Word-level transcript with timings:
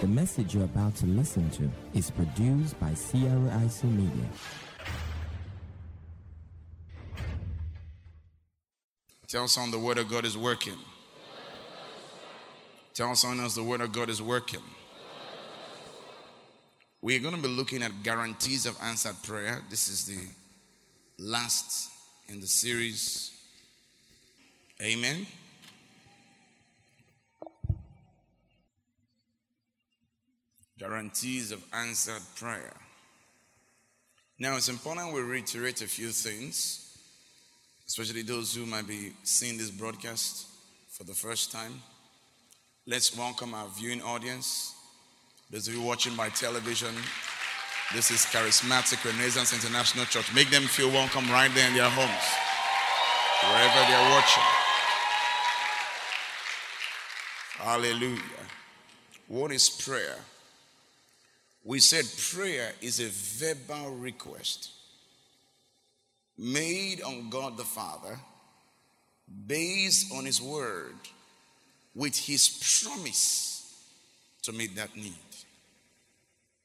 The 0.00 0.06
message 0.06 0.54
you're 0.54 0.64
about 0.64 0.94
to 0.96 1.06
listen 1.06 1.48
to 1.52 1.70
is 1.94 2.10
produced 2.10 2.78
by 2.78 2.92
CRIC 2.94 3.84
Media. 3.84 4.28
Tell 9.26 9.48
someone 9.48 9.70
the 9.70 9.78
word 9.78 9.96
of 9.96 10.10
God 10.10 10.26
is 10.26 10.36
working. 10.36 10.76
Tell 12.92 13.14
someone 13.14 13.40
else 13.40 13.54
the 13.54 13.62
word 13.62 13.80
of 13.80 13.92
God 13.92 14.10
is 14.10 14.20
working. 14.20 14.60
We're 17.00 17.20
going 17.20 17.34
to 17.36 17.42
be 17.42 17.48
looking 17.48 17.82
at 17.82 18.02
guarantees 18.02 18.66
of 18.66 18.76
answered 18.82 19.16
prayer. 19.22 19.62
This 19.70 19.88
is 19.88 20.04
the 20.04 20.20
last 21.18 21.90
in 22.28 22.40
the 22.40 22.46
series. 22.46 23.32
Amen. 24.82 25.26
Guarantees 30.78 31.52
of 31.52 31.64
answered 31.72 32.20
prayer. 32.34 32.74
Now, 34.38 34.56
it's 34.56 34.68
important 34.68 35.14
we 35.14 35.22
reiterate 35.22 35.80
a 35.80 35.86
few 35.86 36.08
things, 36.08 36.98
especially 37.86 38.20
those 38.20 38.54
who 38.54 38.66
might 38.66 38.86
be 38.86 39.12
seeing 39.22 39.56
this 39.56 39.70
broadcast 39.70 40.46
for 40.90 41.04
the 41.04 41.14
first 41.14 41.50
time. 41.50 41.80
Let's 42.86 43.16
welcome 43.16 43.54
our 43.54 43.68
viewing 43.68 44.02
audience. 44.02 44.74
Those 45.50 45.66
of 45.66 45.74
you 45.74 45.80
watching 45.80 46.14
by 46.14 46.28
television, 46.28 46.94
this 47.94 48.10
is 48.10 48.26
Charismatic 48.26 49.02
Renaissance 49.02 49.54
International 49.54 50.04
Church. 50.04 50.34
Make 50.34 50.50
them 50.50 50.64
feel 50.64 50.90
welcome 50.90 51.24
right 51.30 51.50
there 51.54 51.68
in 51.68 51.74
their 51.74 51.88
homes, 51.88 52.26
wherever 53.44 53.80
they're 53.88 54.10
watching. 54.10 54.42
Hallelujah. 57.64 58.20
What 59.28 59.52
is 59.52 59.70
prayer? 59.70 60.16
We 61.66 61.80
said 61.80 62.04
prayer 62.30 62.70
is 62.80 63.00
a 63.00 63.08
verbal 63.08 63.96
request 63.96 64.70
made 66.38 67.02
on 67.02 67.28
God 67.28 67.56
the 67.56 67.64
Father 67.64 68.16
based 69.48 70.12
on 70.12 70.24
His 70.24 70.40
word 70.40 70.94
with 71.92 72.16
His 72.16 72.84
promise 72.84 73.84
to 74.42 74.52
meet 74.52 74.76
that 74.76 74.94
need. 74.94 75.12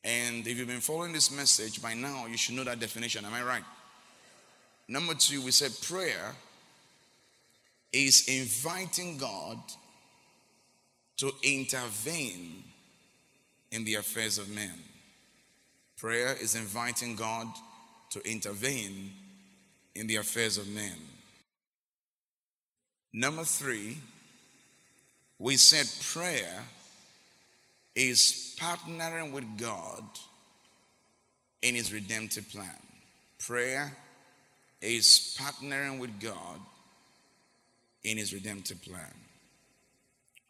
And 0.03 0.45
if 0.45 0.59
you've 0.59 0.67
been 0.67 0.81
following 0.81 1.13
this 1.13 1.35
message 1.35 1.81
by 1.81 1.95
now, 1.95 2.27
you 2.27 2.37
should 2.37 2.53
know 2.53 2.63
that 2.63 2.79
definition. 2.79 3.25
Am 3.25 3.33
I 3.33 3.41
right? 3.41 3.63
Number 4.87 5.15
two, 5.15 5.41
we 5.41 5.49
said 5.49 5.71
prayer 5.81 6.35
is 7.91 8.27
inviting 8.27 9.17
God 9.17 9.57
to 11.17 11.31
intervene 11.41 12.63
in 13.71 13.83
the 13.83 13.95
affairs 13.95 14.37
of 14.37 14.47
men. 14.49 14.73
Prayer 16.01 16.35
is 16.41 16.55
inviting 16.55 17.15
God 17.15 17.45
to 18.09 18.27
intervene 18.27 19.11
in 19.93 20.07
the 20.07 20.15
affairs 20.15 20.57
of 20.57 20.67
men. 20.67 20.95
Number 23.13 23.43
three, 23.43 23.99
we 25.37 25.57
said 25.57 25.85
prayer 26.11 26.63
is 27.95 28.57
partnering 28.59 29.31
with 29.31 29.45
God 29.59 30.03
in 31.61 31.75
his 31.75 31.93
redemptive 31.93 32.49
plan. 32.49 32.81
Prayer 33.37 33.95
is 34.81 35.37
partnering 35.39 35.99
with 35.99 36.19
God 36.19 36.61
in 38.03 38.17
his 38.17 38.33
redemptive 38.33 38.81
plan. 38.81 39.13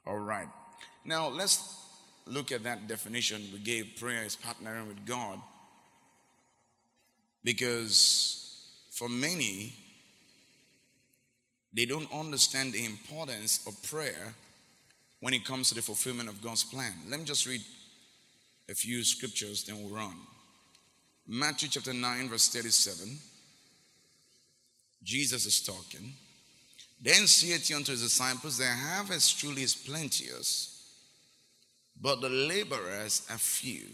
All 0.08 0.18
right. 0.18 0.48
Now 1.04 1.28
let's 1.28 1.81
look 2.26 2.52
at 2.52 2.64
that 2.64 2.88
definition 2.88 3.42
we 3.54 3.60
gave 3.60 3.98
prayer 4.00 4.24
is 4.24 4.38
partnering 4.38 4.88
with 4.88 5.06
God. 5.06 5.40
Because 7.44 8.42
for 8.92 9.10
many, 9.10 9.74
they 11.74 11.86
don't 11.86 12.12
understand 12.14 12.74
the 12.74 12.86
importance 12.86 13.66
of 13.66 13.82
prayer 13.84 14.34
when 15.22 15.34
it 15.34 15.46
comes 15.46 15.70
to 15.70 15.76
the 15.76 15.82
fulfillment 15.82 16.30
of 16.30 16.42
God's 16.42 16.64
plan. 16.64 16.94
Let 17.10 17.20
me 17.20 17.26
just 17.26 17.48
read 17.48 17.62
a 18.70 18.74
few 18.74 19.04
scriptures, 19.04 19.64
then 19.64 19.82
we'll 19.82 19.96
run. 19.96 20.16
Matthew 21.28 21.70
chapter 21.70 21.94
9, 21.94 22.30
verse 22.30 22.50
37. 22.50 23.18
Jesus 25.04 25.46
is 25.46 25.62
talking. 25.62 26.14
Then 27.02 27.26
saith 27.28 27.68
he 27.68 27.74
unto 27.74 27.92
his 27.92 28.04
disciples, 28.04 28.58
The 28.58 28.68
harvest 28.68 29.40
truly 29.40 29.64
is 29.64 29.74
plenteous, 29.74 30.71
but 32.02 32.22
the 32.22 32.30
laborers 32.30 33.26
are 33.30 33.38
few. 33.38 33.88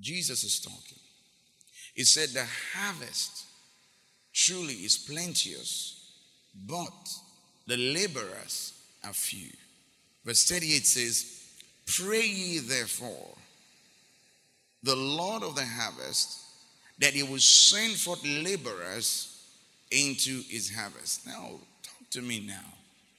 Jesus 0.00 0.42
is 0.42 0.60
talking. 0.60 0.98
He 1.94 2.04
said, 2.04 2.30
The 2.30 2.46
harvest 2.74 3.44
truly 4.32 4.74
is 4.74 4.96
plenteous, 4.98 6.12
but 6.66 7.08
the 7.66 7.76
laborers 7.76 8.72
are 9.04 9.12
few. 9.12 9.50
Verse 10.24 10.48
38 10.48 10.86
says, 10.86 11.42
Pray 11.86 12.26
ye 12.26 12.58
therefore 12.58 13.36
the 14.82 14.96
Lord 14.96 15.42
of 15.42 15.54
the 15.54 15.64
harvest 15.64 16.40
that 16.98 17.12
he 17.12 17.22
will 17.22 17.38
send 17.38 17.94
forth 17.94 18.24
laborers 18.24 19.28
into 19.90 20.42
his 20.48 20.74
harvest. 20.74 21.26
Now, 21.26 21.50
talk 21.82 22.10
to 22.10 22.22
me 22.22 22.40
now. 22.46 22.64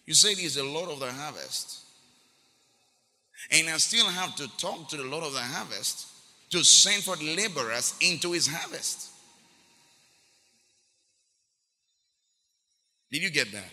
You 0.06 0.14
said 0.14 0.38
he's 0.38 0.56
the 0.56 0.64
Lord 0.64 0.90
of 0.90 1.00
the 1.00 1.12
harvest. 1.12 1.83
And 3.52 3.70
I 3.70 3.78
still 3.78 4.08
have 4.08 4.36
to 4.36 4.48
talk 4.58 4.90
to 4.90 4.98
the 4.98 5.04
Lord 5.04 5.24
of 5.24 5.34
the 5.34 5.40
harvest 5.40 6.08
to 6.52 6.64
send 6.64 7.04
forth 7.04 7.22
laborers 7.22 7.96
into 8.02 8.32
his 8.32 8.48
harvest. 8.48 9.10
Did 13.12 13.22
you 13.22 13.30
get 13.30 13.52
that? 13.52 13.70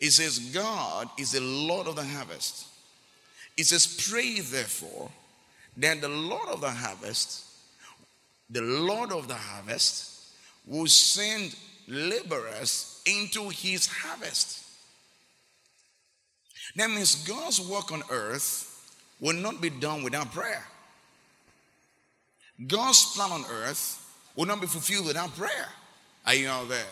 It 0.00 0.10
says, 0.10 0.38
God 0.38 1.08
is 1.18 1.32
the 1.32 1.40
Lord 1.40 1.86
of 1.86 1.96
the 1.96 2.04
harvest. 2.04 2.66
It 3.56 3.66
says, 3.66 4.06
Pray 4.10 4.40
therefore 4.40 5.10
that 5.76 6.00
the 6.00 6.08
Lord 6.08 6.48
of 6.48 6.60
the 6.60 6.70
harvest, 6.70 7.44
the 8.50 8.62
Lord 8.62 9.12
of 9.12 9.28
the 9.28 9.34
harvest, 9.34 10.32
will 10.66 10.86
send 10.86 11.54
laborers 11.86 13.02
into 13.06 13.48
his 13.48 13.86
harvest. 13.86 14.63
That 16.76 16.90
means 16.90 17.26
God's 17.26 17.60
work 17.60 17.92
on 17.92 18.02
earth 18.10 18.70
will 19.20 19.36
not 19.36 19.60
be 19.60 19.70
done 19.70 20.02
without 20.02 20.32
prayer. 20.32 20.64
God's 22.66 23.14
plan 23.14 23.32
on 23.32 23.44
earth 23.50 24.00
will 24.36 24.46
not 24.46 24.60
be 24.60 24.66
fulfilled 24.66 25.06
without 25.06 25.34
prayer. 25.36 25.68
Are 26.26 26.34
you 26.34 26.48
all 26.48 26.64
there? 26.64 26.84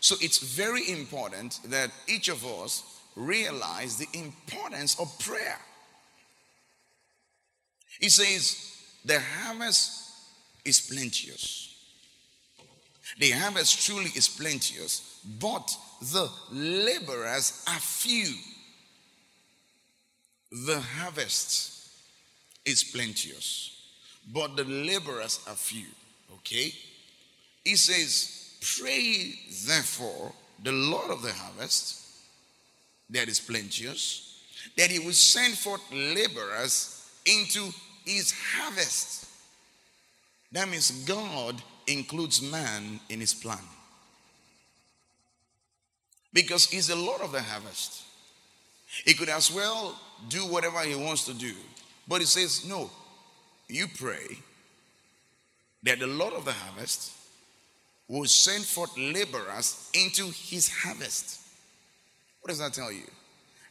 So 0.00 0.16
it's 0.20 0.38
very 0.38 0.90
important 0.90 1.60
that 1.66 1.90
each 2.06 2.28
of 2.28 2.44
us 2.44 3.00
realize 3.16 3.96
the 3.96 4.08
importance 4.12 4.98
of 5.00 5.18
prayer. 5.18 5.58
He 7.98 8.08
says, 8.08 8.76
The 9.04 9.20
harvest 9.20 10.12
is 10.64 10.80
plenteous. 10.80 11.74
The 13.18 13.30
harvest 13.30 13.86
truly 13.86 14.10
is 14.14 14.28
plenteous, 14.28 15.20
but 15.40 15.74
the 16.02 16.30
laborers 16.52 17.64
are 17.66 17.80
few. 17.80 18.34
The 20.64 20.80
harvest 20.80 21.90
is 22.64 22.82
plenteous, 22.82 23.76
but 24.32 24.56
the 24.56 24.64
laborers 24.64 25.40
are 25.46 25.54
few. 25.54 25.86
Okay? 26.36 26.72
He 27.62 27.76
says, 27.76 28.54
Pray 28.78 29.34
therefore 29.66 30.32
the 30.62 30.72
Lord 30.72 31.10
of 31.10 31.20
the 31.20 31.32
harvest 31.32 32.02
that 33.10 33.28
is 33.28 33.38
plenteous, 33.38 34.40
that 34.78 34.90
he 34.90 34.98
will 34.98 35.12
send 35.12 35.58
forth 35.58 35.82
laborers 35.92 37.06
into 37.26 37.70
his 38.06 38.32
harvest. 38.32 39.26
That 40.52 40.68
means 40.68 40.90
God 41.04 41.60
includes 41.86 42.40
man 42.40 42.98
in 43.10 43.20
his 43.20 43.34
plan. 43.34 43.58
Because 46.32 46.66
he's 46.70 46.88
the 46.88 46.96
Lord 46.96 47.20
of 47.20 47.32
the 47.32 47.42
harvest. 47.42 48.05
He 49.04 49.14
could 49.14 49.28
as 49.28 49.52
well 49.52 49.98
do 50.28 50.46
whatever 50.46 50.80
he 50.80 50.94
wants 50.94 51.24
to 51.26 51.34
do. 51.34 51.52
But 52.08 52.20
he 52.20 52.26
says, 52.26 52.64
No, 52.68 52.90
you 53.68 53.86
pray 53.88 54.38
that 55.82 55.98
the 55.98 56.06
Lord 56.06 56.34
of 56.34 56.44
the 56.44 56.52
harvest 56.52 57.12
will 58.08 58.26
send 58.26 58.64
forth 58.64 58.96
laborers 58.96 59.90
into 59.94 60.30
his 60.30 60.68
harvest. 60.68 61.40
What 62.40 62.48
does 62.50 62.58
that 62.58 62.72
tell 62.72 62.92
you? 62.92 63.02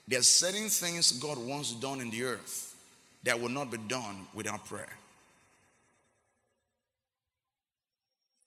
There 0.07 0.19
are 0.19 0.23
certain 0.23 0.69
things 0.69 1.13
God 1.13 1.37
wants 1.37 1.71
done 1.73 2.01
in 2.01 2.09
the 2.09 2.23
earth 2.23 2.75
that 3.23 3.39
will 3.39 3.49
not 3.49 3.71
be 3.71 3.77
done 3.77 4.27
without 4.33 4.65
prayer. 4.65 4.97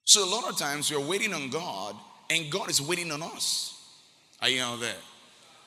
So 0.04 0.24
a 0.24 0.30
lot 0.30 0.48
of 0.48 0.56
times 0.56 0.90
we're 0.90 1.06
waiting 1.06 1.34
on 1.34 1.50
God 1.50 1.96
and 2.30 2.50
God 2.50 2.70
is 2.70 2.80
waiting 2.80 3.10
on 3.10 3.22
us. 3.22 3.74
Are 4.40 4.48
you 4.48 4.62
out 4.62 4.80
there? 4.80 4.94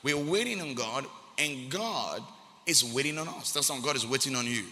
We're 0.02 0.16
waiting 0.16 0.60
on 0.60 0.74
God 0.74 1.06
and 1.38 1.70
God 1.70 2.22
is 2.66 2.84
waiting 2.84 3.18
on 3.18 3.28
us. 3.28 3.52
Tell 3.52 3.62
someone 3.62 3.84
God 3.84 3.96
is 3.96 4.06
waiting 4.06 4.34
on 4.34 4.46
you. 4.46 4.64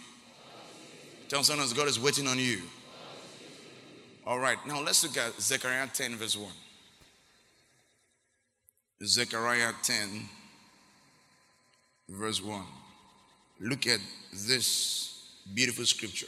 Tell 1.29 1.43
someone 1.43 1.63
else 1.63 1.73
God 1.73 1.87
is 1.87 1.99
waiting 1.99 2.27
on 2.27 2.37
you. 2.37 2.61
All 4.25 4.37
right, 4.37 4.57
now 4.67 4.81
let's 4.81 5.03
look 5.03 5.17
at 5.17 5.39
Zechariah 5.41 5.87
10, 5.93 6.17
verse 6.17 6.37
1. 6.37 6.51
Zechariah 9.03 9.71
10, 9.81 10.29
verse 12.09 12.43
1. 12.43 12.61
Look 13.61 13.87
at 13.87 13.99
this 14.33 15.23
beautiful 15.53 15.85
scripture. 15.85 16.27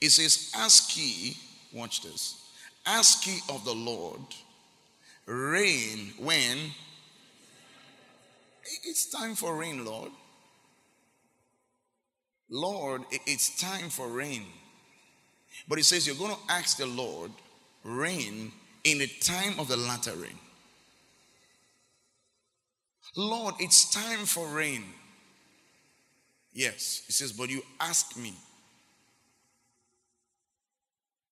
It 0.00 0.10
says, 0.10 0.52
Ask 0.54 0.96
ye, 0.96 1.36
watch 1.72 2.02
this, 2.02 2.50
ask 2.86 3.26
ye 3.26 3.38
of 3.48 3.64
the 3.64 3.74
Lord 3.74 4.20
rain 5.26 6.12
when 6.18 6.58
it's 8.64 9.10
time 9.10 9.34
for 9.34 9.56
rain, 9.56 9.84
Lord. 9.84 10.10
Lord, 12.48 13.02
it's 13.10 13.60
time 13.60 13.90
for 13.90 14.08
rain. 14.08 14.42
But 15.68 15.78
he 15.78 15.84
says 15.84 16.06
you're 16.06 16.16
going 16.16 16.34
to 16.34 16.52
ask 16.52 16.76
the 16.76 16.86
Lord 16.86 17.30
rain 17.84 18.52
in 18.84 18.98
the 18.98 19.06
time 19.20 19.58
of 19.58 19.68
the 19.68 19.76
latter 19.76 20.12
rain. 20.12 20.38
Lord, 23.16 23.54
it's 23.58 23.90
time 23.90 24.24
for 24.26 24.46
rain. 24.48 24.84
Yes, 26.52 27.02
he 27.06 27.12
says, 27.12 27.32
but 27.32 27.50
you 27.50 27.62
ask 27.80 28.16
me. 28.16 28.34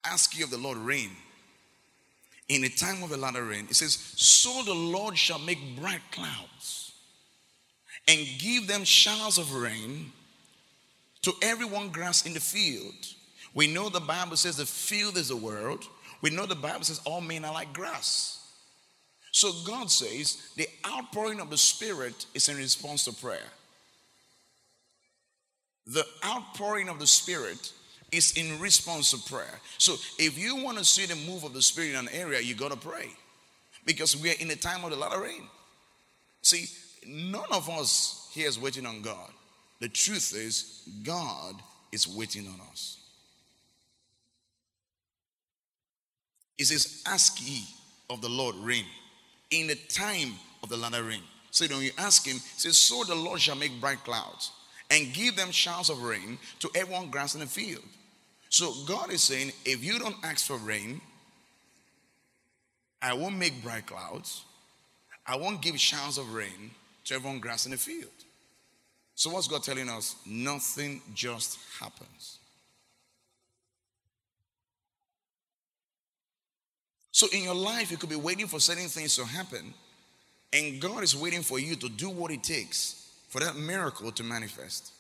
Ask 0.05 0.39
you 0.39 0.45
of 0.45 0.51
the 0.51 0.59
Lord 0.59 0.79
rain. 0.79 1.11
In 2.49 2.63
the 2.63 2.69
time 2.69 3.03
of 3.03 3.11
the 3.11 3.17
latter 3.17 3.45
rain, 3.45 3.67
it 3.69 3.77
says, 3.77 3.93
So 4.17 4.63
the 4.63 4.75
Lord 4.75 5.19
shall 5.19 5.39
make 5.39 5.59
bright 5.79 6.01
clouds 6.11 6.88
and 8.09 8.27
give 8.39 8.67
them 8.67 8.85
showers 8.85 9.39
of 9.39 9.55
rain 9.55 10.11
to 11.23 11.33
everyone 11.43 11.91
grass 11.91 12.27
in 12.27 12.33
the 12.33 12.41
field. 12.41 12.95
We 13.55 13.67
know 13.67 13.89
the 13.89 14.01
Bible 14.01 14.37
says 14.37 14.57
the 14.57 14.67
field 14.67 15.17
is 15.17 15.29
the 15.29 15.37
world. 15.37 15.85
We 16.23 16.31
know 16.31 16.47
the 16.47 16.55
Bible 16.55 16.85
says 16.85 17.01
all 17.05 17.21
men 17.21 17.45
are 17.45 17.53
like 17.53 17.73
grass. 17.73 18.35
So 19.31 19.53
God 19.67 19.91
says 19.91 20.51
the 20.57 20.67
outpouring 20.87 21.39
of 21.39 21.51
the 21.51 21.59
Spirit 21.59 22.27
is 22.35 22.49
in 22.49 22.57
response 22.57 23.05
to 23.05 23.13
prayer. 23.13 23.39
The 25.87 26.05
outpouring 26.25 26.89
of 26.89 26.99
the 26.99 27.07
Spirit 27.07 27.73
is 28.11 28.33
in 28.37 28.59
response 28.59 29.11
to 29.11 29.31
prayer. 29.31 29.61
So 29.77 29.95
if 30.19 30.39
you 30.39 30.57
want 30.57 30.79
to 30.79 30.85
see 30.85 31.07
the 31.07 31.17
move 31.31 31.45
of 31.45 31.53
the 31.53 31.63
Spirit 31.63 31.91
in 31.91 31.97
an 31.97 32.09
area, 32.13 32.41
you 32.41 32.55
got 32.55 32.73
to 32.73 32.79
pray. 32.79 33.11
Because 33.85 34.17
we 34.17 34.31
are 34.31 34.35
in 34.41 34.49
the 34.49 34.57
time 34.57 34.85
of 34.85 34.93
a 34.93 34.97
lot 34.97 35.15
of 35.15 35.23
rain. 35.23 35.43
See, 36.43 36.67
none 37.07 37.51
of 37.53 37.69
us 37.69 38.29
here 38.33 38.49
is 38.49 38.59
waiting 38.59 38.87
on 38.87 39.03
God. 39.03 39.31
The 39.81 39.89
truth 39.89 40.35
is, 40.35 40.89
God 41.03 41.55
is 41.93 42.09
waiting 42.09 42.47
on 42.47 42.61
us. 42.71 42.99
He 46.57 46.65
says, 46.65 47.03
Ask 47.07 47.39
ye 47.41 47.63
of 48.11 48.21
the 48.21 48.29
Lord 48.29 48.57
rain 48.57 48.85
in 49.51 49.69
the 49.69 49.77
time 49.89 50.35
of 50.63 50.69
the 50.69 50.77
latter 50.77 51.05
rain. 51.05 51.23
So 51.51 51.67
when 51.67 51.83
you 51.83 51.93
ask 51.99 52.27
him, 52.27 52.37
he 52.37 52.61
says, 52.61 52.77
So 52.77 53.05
the 53.05 53.15
Lord 53.15 53.41
shall 53.41 53.57
make 53.57 53.81
bright 53.81 54.03
clouds 54.05 54.51
and 54.91 55.13
give 55.13 55.37
them 55.37 55.51
showers 55.51 55.91
of 55.91 56.03
rain 56.03 56.39
to 56.61 56.71
everyone 56.75 57.11
grass 57.11 57.35
in 57.35 57.41
the 57.41 57.47
field. 57.47 57.85
So 58.49 58.73
God 58.87 59.13
is 59.13 59.23
saying, 59.23 59.53
if 59.65 59.85
you 59.85 59.99
don't 59.99 60.17
ask 60.25 60.47
for 60.47 60.57
rain, 60.57 61.01
I 63.03 63.13
won't 63.13 63.37
make 63.37 63.63
bright 63.63 63.87
clouds. 63.87 64.45
I 65.27 65.37
won't 65.37 65.61
give 65.61 65.79
showers 65.79 66.19
of 66.19 66.33
rain 66.33 66.71
everyone 67.15 67.39
grass 67.39 67.65
in 67.65 67.73
the 67.73 67.79
field. 67.79 68.11
So 69.15 69.31
what's 69.31 69.49
God 69.49 69.63
telling 69.63 69.89
us? 69.89 70.17
Nothing 70.27 71.03
just 71.15 71.59
happens. 71.81 72.39
So 77.11 77.27
in 77.33 77.43
your 77.43 77.55
life, 77.55 77.91
you 77.91 77.97
could 77.97 78.11
be 78.11 78.17
waiting 78.17 78.47
for 78.47 78.61
certain 78.61 78.87
things 78.87 79.17
to 79.17 79.25
happen, 79.25 79.75
and 80.53 80.81
God 80.81 81.03
is 81.03 81.17
waiting 81.17 81.43
for 81.43 81.59
you 81.59 81.75
to 81.75 81.89
do 81.89 82.09
what 82.09 82.31
it 82.31 82.45
takes 82.45 83.11
for 83.29 83.41
that 83.41 83.57
miracle 83.57 84.13
to 84.13 84.23
manifest. 84.23 84.93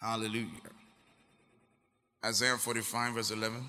Hallelujah. 0.00 0.46
Isaiah 2.24 2.56
45, 2.56 3.14
verse 3.14 3.30
11. 3.30 3.64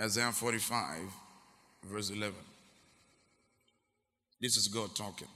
Isaiah 0.00 0.32
45, 0.32 0.98
verse 1.84 2.10
11. 2.10 2.34
This 4.40 4.56
is 4.56 4.68
God 4.68 4.94
talking. 4.94 5.28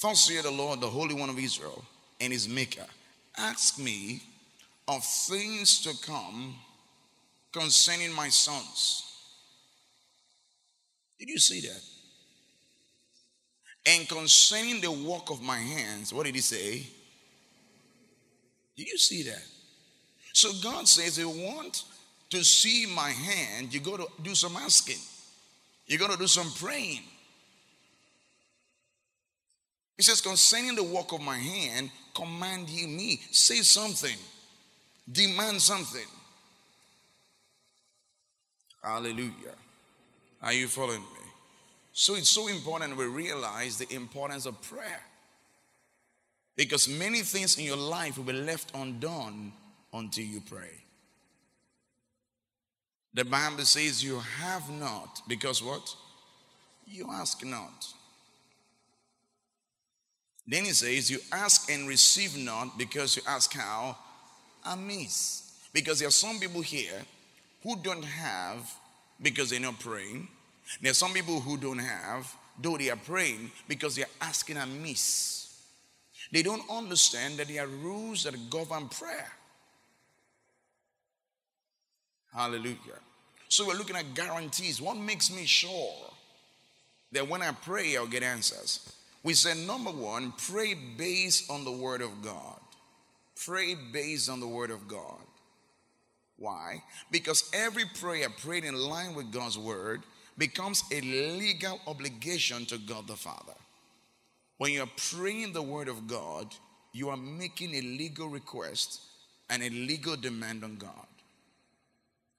Thus 0.00 0.24
saith 0.24 0.44
the 0.44 0.50
Lord, 0.50 0.80
the 0.80 0.86
Holy 0.86 1.14
One 1.14 1.28
of 1.28 1.38
Israel, 1.38 1.84
and 2.20 2.32
his 2.32 2.48
Maker 2.48 2.86
ask 3.36 3.78
me 3.78 4.22
of 4.86 5.04
things 5.04 5.82
to 5.82 5.94
come 6.06 6.54
concerning 7.52 8.12
my 8.12 8.28
sons. 8.28 9.04
Did 11.18 11.28
you 11.28 11.38
see 11.38 11.60
that? 11.60 11.80
And 13.86 14.08
concerning 14.08 14.80
the 14.80 14.90
work 14.90 15.30
of 15.30 15.42
my 15.42 15.58
hands, 15.58 16.12
what 16.12 16.26
did 16.26 16.34
he 16.34 16.40
say? 16.40 16.86
Did 18.76 18.86
you 18.86 18.98
see 18.98 19.22
that? 19.24 19.42
So 20.32 20.52
God 20.62 20.86
says, 20.86 21.16
He 21.16 21.24
want 21.24 21.84
to 22.30 22.44
see 22.44 22.86
my 22.86 23.10
hand, 23.10 23.72
you 23.72 23.80
got 23.80 24.00
to 24.00 24.06
do 24.22 24.34
some 24.34 24.56
asking. 24.56 24.98
You 25.86 25.98
got 25.98 26.10
to 26.10 26.18
do 26.18 26.26
some 26.26 26.50
praying. 26.52 27.02
He 29.96 30.02
says, 30.02 30.20
concerning 30.20 30.76
the 30.76 30.84
work 30.84 31.12
of 31.12 31.20
my 31.20 31.38
hand, 31.38 31.90
command 32.14 32.68
ye 32.68 32.86
me. 32.86 33.20
Say 33.30 33.62
something. 33.62 34.16
Demand 35.10 35.60
something. 35.60 36.06
Hallelujah. 38.82 39.56
Are 40.42 40.52
you 40.52 40.68
following 40.68 41.00
me? 41.00 41.18
So 41.92 42.14
it's 42.14 42.28
so 42.28 42.46
important 42.46 42.96
we 42.96 43.06
realize 43.06 43.78
the 43.78 43.92
importance 43.92 44.46
of 44.46 44.60
prayer. 44.62 45.00
Because 46.54 46.88
many 46.88 47.20
things 47.22 47.58
in 47.58 47.64
your 47.64 47.76
life 47.76 48.18
will 48.18 48.24
be 48.24 48.32
left 48.34 48.70
undone 48.74 49.52
until 49.92 50.24
you 50.24 50.40
pray. 50.40 50.70
The 53.14 53.24
Bible 53.24 53.64
says 53.64 54.04
you 54.04 54.18
have 54.18 54.70
not 54.70 55.22
because 55.26 55.62
what? 55.62 55.94
You 56.86 57.06
ask 57.10 57.44
not. 57.44 57.86
Then 60.46 60.64
he 60.64 60.72
says, 60.72 61.10
You 61.10 61.18
ask 61.30 61.70
and 61.70 61.86
receive 61.86 62.36
not 62.36 62.78
because 62.78 63.16
you 63.16 63.22
ask 63.26 63.52
how? 63.52 63.96
Amiss. 64.64 65.68
Because 65.72 65.98
there 65.98 66.08
are 66.08 66.12
some 66.12 66.38
people 66.40 66.62
here 66.62 67.02
who 67.62 67.76
don't 67.76 68.04
have 68.04 68.72
because 69.20 69.50
they're 69.50 69.60
not 69.60 69.78
praying. 69.78 70.26
There 70.80 70.90
are 70.90 70.94
some 70.94 71.12
people 71.12 71.40
who 71.40 71.56
don't 71.58 71.78
have, 71.78 72.34
though 72.60 72.78
they 72.78 72.90
are 72.90 72.96
praying, 72.96 73.50
because 73.68 73.96
they 73.96 74.02
are 74.02 74.16
asking 74.20 74.56
amiss. 74.56 75.38
They 76.32 76.42
don't 76.42 76.62
understand 76.70 77.38
that 77.38 77.48
there 77.48 77.64
are 77.64 77.68
rules 77.68 78.24
that 78.24 78.50
govern 78.50 78.88
prayer. 78.88 79.30
Hallelujah. 82.34 83.00
So 83.48 83.66
we're 83.66 83.78
looking 83.78 83.96
at 83.96 84.14
guarantees. 84.14 84.80
What 84.80 84.96
makes 84.96 85.30
me 85.32 85.46
sure 85.46 85.94
that 87.12 87.28
when 87.28 87.42
I 87.42 87.52
pray, 87.52 87.96
I'll 87.96 88.06
get 88.06 88.22
answers? 88.22 88.92
We 89.22 89.34
said, 89.34 89.56
number 89.66 89.90
one, 89.90 90.32
pray 90.48 90.74
based 90.74 91.50
on 91.50 91.64
the 91.64 91.72
Word 91.72 92.02
of 92.02 92.22
God. 92.22 92.60
Pray 93.44 93.74
based 93.92 94.28
on 94.28 94.40
the 94.40 94.46
Word 94.46 94.70
of 94.70 94.86
God. 94.86 95.22
Why? 96.36 96.82
Because 97.10 97.50
every 97.52 97.84
prayer 98.00 98.28
prayed 98.30 98.64
in 98.64 98.76
line 98.76 99.14
with 99.14 99.32
God's 99.32 99.58
Word 99.58 100.02
becomes 100.36 100.84
a 100.92 101.00
legal 101.00 101.80
obligation 101.86 102.64
to 102.66 102.78
God 102.78 103.08
the 103.08 103.16
Father. 103.16 103.54
When 104.58 104.72
you're 104.72 104.86
praying 105.10 105.52
the 105.52 105.62
Word 105.62 105.88
of 105.88 106.06
God, 106.06 106.54
you 106.92 107.08
are 107.10 107.16
making 107.16 107.74
a 107.74 107.80
legal 107.80 108.28
request 108.28 109.00
and 109.50 109.62
a 109.62 109.70
legal 109.70 110.16
demand 110.16 110.64
on 110.64 110.76
God. 110.76 111.06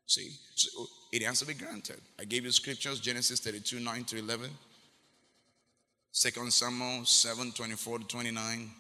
See, 0.10 0.32
so 0.56 0.88
it 1.12 1.22
has 1.22 1.38
to 1.42 1.46
be 1.46 1.54
granted. 1.54 2.01
I 2.20 2.25
gave 2.25 2.44
you 2.44 2.50
scriptures 2.50 3.00
Genesis 3.00 3.39
32 3.42 3.80
9 3.80 4.04
to 4.06 4.18
11. 4.18 4.50
Second 6.12 6.51
Samuel 6.51 7.06
7 7.06 7.51
24 7.51 8.00
to 8.00 8.08
29, 8.08 8.72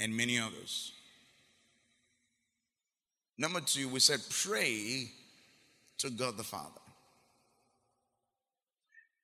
and 0.00 0.16
many 0.16 0.38
others. 0.38 0.92
Number 3.36 3.60
two, 3.60 3.86
we 3.90 4.00
said 4.00 4.20
pray 4.30 5.10
to 5.98 6.08
God 6.08 6.38
the 6.38 6.42
Father. 6.42 6.80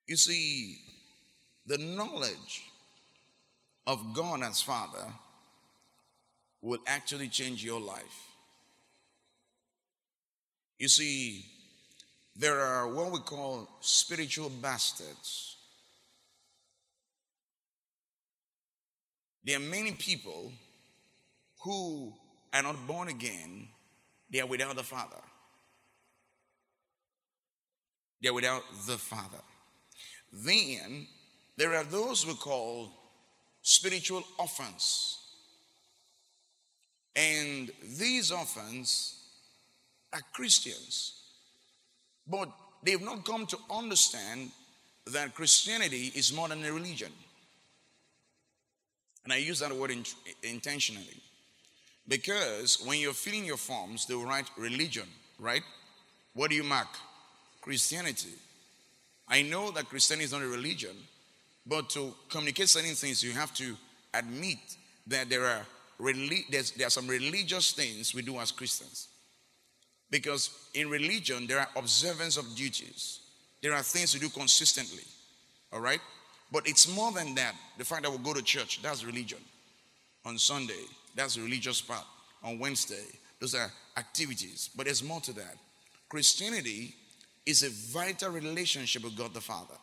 You 0.07 0.17
see, 0.17 0.77
the 1.65 1.79
knowledge 1.79 2.63
of 3.87 4.13
God 4.13 4.43
as 4.43 4.61
Father 4.61 5.07
will 6.61 6.81
actually 6.87 7.29
change 7.29 7.65
your 7.65 7.81
life. 7.81 8.28
You 10.79 10.89
see, 10.89 11.45
there 12.37 12.61
are 12.61 12.89
what 12.89 13.11
we 13.11 13.19
call 13.19 13.69
spiritual 13.81 14.49
bastards. 14.49 15.57
There 19.45 19.57
are 19.57 19.61
many 19.61 19.93
people 19.93 20.53
who 21.63 22.13
are 22.53 22.63
not 22.63 22.87
born 22.87 23.09
again, 23.09 23.69
they 24.31 24.41
are 24.41 24.47
without 24.47 24.77
the 24.77 24.85
Father. 24.85 25.23
They 28.23 28.29
are 28.29 28.35
without 28.35 28.63
the 28.87 28.99
Father. 28.99 29.43
Then 30.33 31.07
there 31.57 31.75
are 31.75 31.85
those 31.85 32.27
we 32.27 32.35
call 32.35 32.93
spiritual 33.63 34.23
orphans. 34.39 35.19
And 37.17 37.71
these 37.99 38.31
orphans 38.31 39.18
are 40.13 40.21
Christians. 40.33 41.15
But 42.27 42.51
they've 42.83 43.01
not 43.01 43.25
come 43.25 43.47
to 43.47 43.59
understand 43.71 44.51
that 45.13 45.35
Christianity 45.35 46.13
is 46.15 46.33
more 46.33 46.49
than 46.49 46.65
a 46.65 46.73
religion. 46.73 47.13
And 49.25 49.33
I 49.33 49.37
use 49.37 49.61
that 49.61 49.73
word 49.73 49.91
in, 49.91 50.05
intentionally. 50.43 51.23
Because 52.07 52.83
when 52.87 52.99
you're 52.99 53.13
filling 53.13 53.45
your 53.45 53.57
forms, 53.57 54.07
they 54.07 54.15
will 54.15 54.25
write 54.25 54.49
religion, 54.57 55.07
right? 55.39 55.63
What 56.35 56.51
do 56.51 56.57
you 56.57 56.65
mark? 56.65 56.89
Christianity. 57.61 58.33
I 59.29 59.43
know 59.43 59.71
that 59.73 59.89
Christianity 59.91 60.25
is 60.25 60.33
not 60.33 60.43
a 60.43 60.49
religion, 60.49 60.97
but 61.67 61.91
to 61.91 62.15
communicate 62.31 62.71
certain 62.71 62.95
things, 62.95 63.23
you 63.23 63.33
have 63.33 63.53
to 63.55 63.77
admit 64.15 64.59
that 65.07 65.29
there 65.29 65.45
are, 65.45 65.67
there 66.01 66.87
are 66.87 66.91
some 66.91 67.07
religious 67.07 67.73
things 67.73 68.15
we 68.15 68.23
do 68.23 68.39
as 68.39 68.53
Christians. 68.53 69.09
Because 70.11 70.51
in 70.75 70.89
religion, 70.89 71.47
there 71.47 71.61
are 71.61 71.69
observance 71.77 72.37
of 72.37 72.55
duties, 72.55 73.21
there 73.63 73.75
are 73.75 73.83
things 73.83 74.13
to 74.13 74.19
do 74.19 74.29
consistently. 74.29 75.03
All 75.73 75.81
right? 75.81 76.01
But 76.51 76.67
it's 76.67 76.89
more 76.95 77.13
than 77.13 77.35
that. 77.35 77.55
The 77.77 77.85
fact 77.85 78.03
that 78.05 78.11
we 78.11 78.19
go 78.19 78.33
to 78.33 78.43
church, 78.43 78.81
that's 78.83 79.05
religion. 79.05 79.39
On 80.25 80.39
Sunday, 80.39 80.85
that's 81.15 81.35
the 81.35 81.43
religious 81.43 81.81
part. 81.81 82.05
On 82.43 82.59
Wednesday, 82.59 83.05
those 83.41 83.55
are 83.55 83.71
activities. 83.97 84.71
But 84.75 84.87
there's 84.87 85.03
more 85.03 85.21
to 85.23 85.33
that. 85.35 85.57
Christianity 86.09 86.95
is 87.45 87.63
a 87.63 87.71
vital 87.99 88.31
relationship 88.31 89.05
with 89.05 89.17
God 89.17 89.35
the 89.35 89.41
Father. 89.41 89.75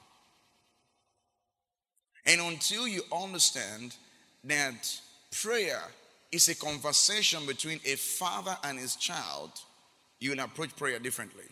And 2.25 2.41
until 2.41 2.87
you 2.87 3.03
understand 3.13 3.95
that 4.45 4.99
prayer 5.41 5.81
is 6.31 6.49
a 6.49 6.55
conversation 6.55 7.45
between 7.45 7.79
a 7.85 7.95
father 7.95 8.57
and 8.63 8.79
his 8.79 8.95
child, 8.95 9.51
you 10.19 10.31
will 10.31 10.39
approach 10.39 10.75
prayer 10.75 10.99
differently. 10.99 11.43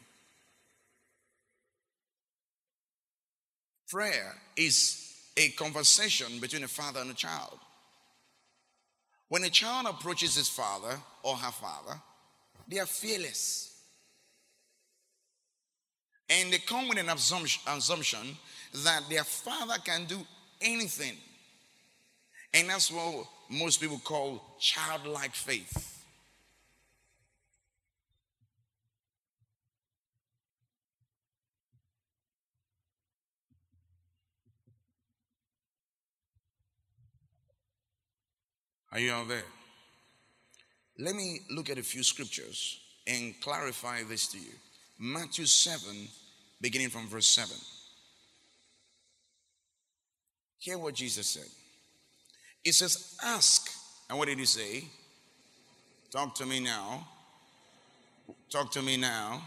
Prayer 3.89 4.35
is 4.55 5.13
a 5.37 5.49
conversation 5.49 6.39
between 6.39 6.63
a 6.63 6.67
father 6.67 7.01
and 7.01 7.11
a 7.11 7.13
child. 7.13 7.59
When 9.29 9.43
a 9.43 9.49
child 9.49 9.87
approaches 9.87 10.35
his 10.35 10.49
father 10.49 10.97
or 11.23 11.35
her 11.35 11.51
father, 11.51 11.99
they 12.67 12.79
are 12.79 12.85
fearless. 12.85 13.69
And 16.29 16.51
they 16.51 16.59
come 16.59 16.87
with 16.87 16.97
an 16.97 17.09
assumption 17.09 18.37
that 18.83 19.01
their 19.09 19.23
father 19.23 19.75
can 19.83 20.05
do 20.05 20.19
anything. 20.61 21.17
And 22.53 22.69
that's 22.69 22.91
what 22.91 23.27
most 23.49 23.81
people 23.81 23.99
call 24.03 24.41
childlike 24.59 25.35
faith. 25.35 25.92
Are 38.93 38.99
you 38.99 39.11
all 39.11 39.25
there? 39.25 39.43
Let 40.99 41.15
me 41.15 41.39
look 41.49 41.71
at 41.71 41.79
a 41.79 41.83
few 41.83 42.03
scriptures 42.03 42.79
and 43.07 43.33
clarify 43.41 44.03
this 44.03 44.27
to 44.27 44.37
you. 44.37 44.51
Matthew 44.99 45.45
7, 45.45 46.07
beginning 46.61 46.89
from 46.89 47.07
verse 47.07 47.25
7. 47.25 47.57
Hear 50.59 50.77
what 50.77 50.93
Jesus 50.93 51.27
said. 51.27 51.49
He 52.63 52.71
says, 52.71 53.17
Ask. 53.23 53.67
And 54.09 54.19
what 54.19 54.27
did 54.27 54.37
he 54.37 54.45
say? 54.45 54.83
Talk 56.11 56.35
to 56.35 56.45
me 56.45 56.59
now. 56.59 57.07
Talk 58.51 58.71
to 58.73 58.83
me 58.83 58.95
now. 58.95 59.41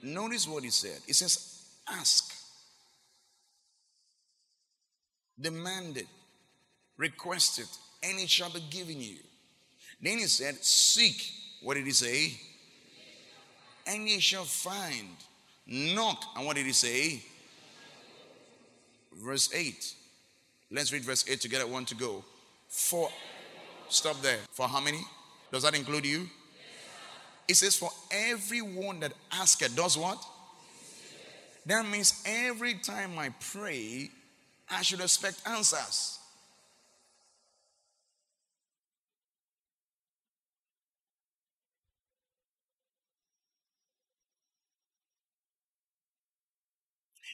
Notice 0.00 0.46
what 0.46 0.62
he 0.62 0.70
said. 0.70 1.00
He 1.06 1.12
says, 1.12 1.64
Ask. 1.88 2.32
Demand 5.40 5.96
it. 5.96 6.06
Request 6.96 7.58
it 7.58 7.78
and 8.02 8.18
it 8.18 8.28
shall 8.28 8.50
be 8.50 8.62
given 8.70 9.00
you. 9.00 9.16
Then 10.00 10.18
he 10.18 10.24
said, 10.24 10.56
Seek. 10.64 11.32
What 11.62 11.74
did 11.74 11.84
he 11.84 11.92
say? 11.92 12.32
And 13.86 14.08
ye 14.08 14.18
shall 14.18 14.44
find. 14.44 15.08
Knock. 15.66 16.24
And 16.36 16.44
what 16.44 16.56
did 16.56 16.66
he 16.66 16.72
say? 16.72 17.22
Verse 19.14 19.54
8. 19.54 19.94
Let's 20.70 20.92
read 20.92 21.02
verse 21.02 21.24
8 21.28 21.40
together. 21.40 21.66
One 21.66 21.84
to 21.84 21.94
go. 21.94 22.24
For, 22.68 23.10
stop 23.88 24.20
there. 24.22 24.38
For 24.50 24.66
how 24.66 24.80
many? 24.80 25.00
Does 25.52 25.62
that 25.62 25.74
include 25.74 26.06
you? 26.06 26.28
It 27.46 27.54
says, 27.54 27.76
For 27.76 27.90
everyone 28.10 29.00
that 29.00 29.12
asketh 29.30 29.76
does 29.76 29.96
what? 29.98 30.18
That 31.66 31.86
means 31.86 32.22
every 32.26 32.74
time 32.74 33.18
I 33.18 33.30
pray, 33.52 34.10
I 34.70 34.82
should 34.82 35.00
expect 35.00 35.42
answers. 35.46 36.18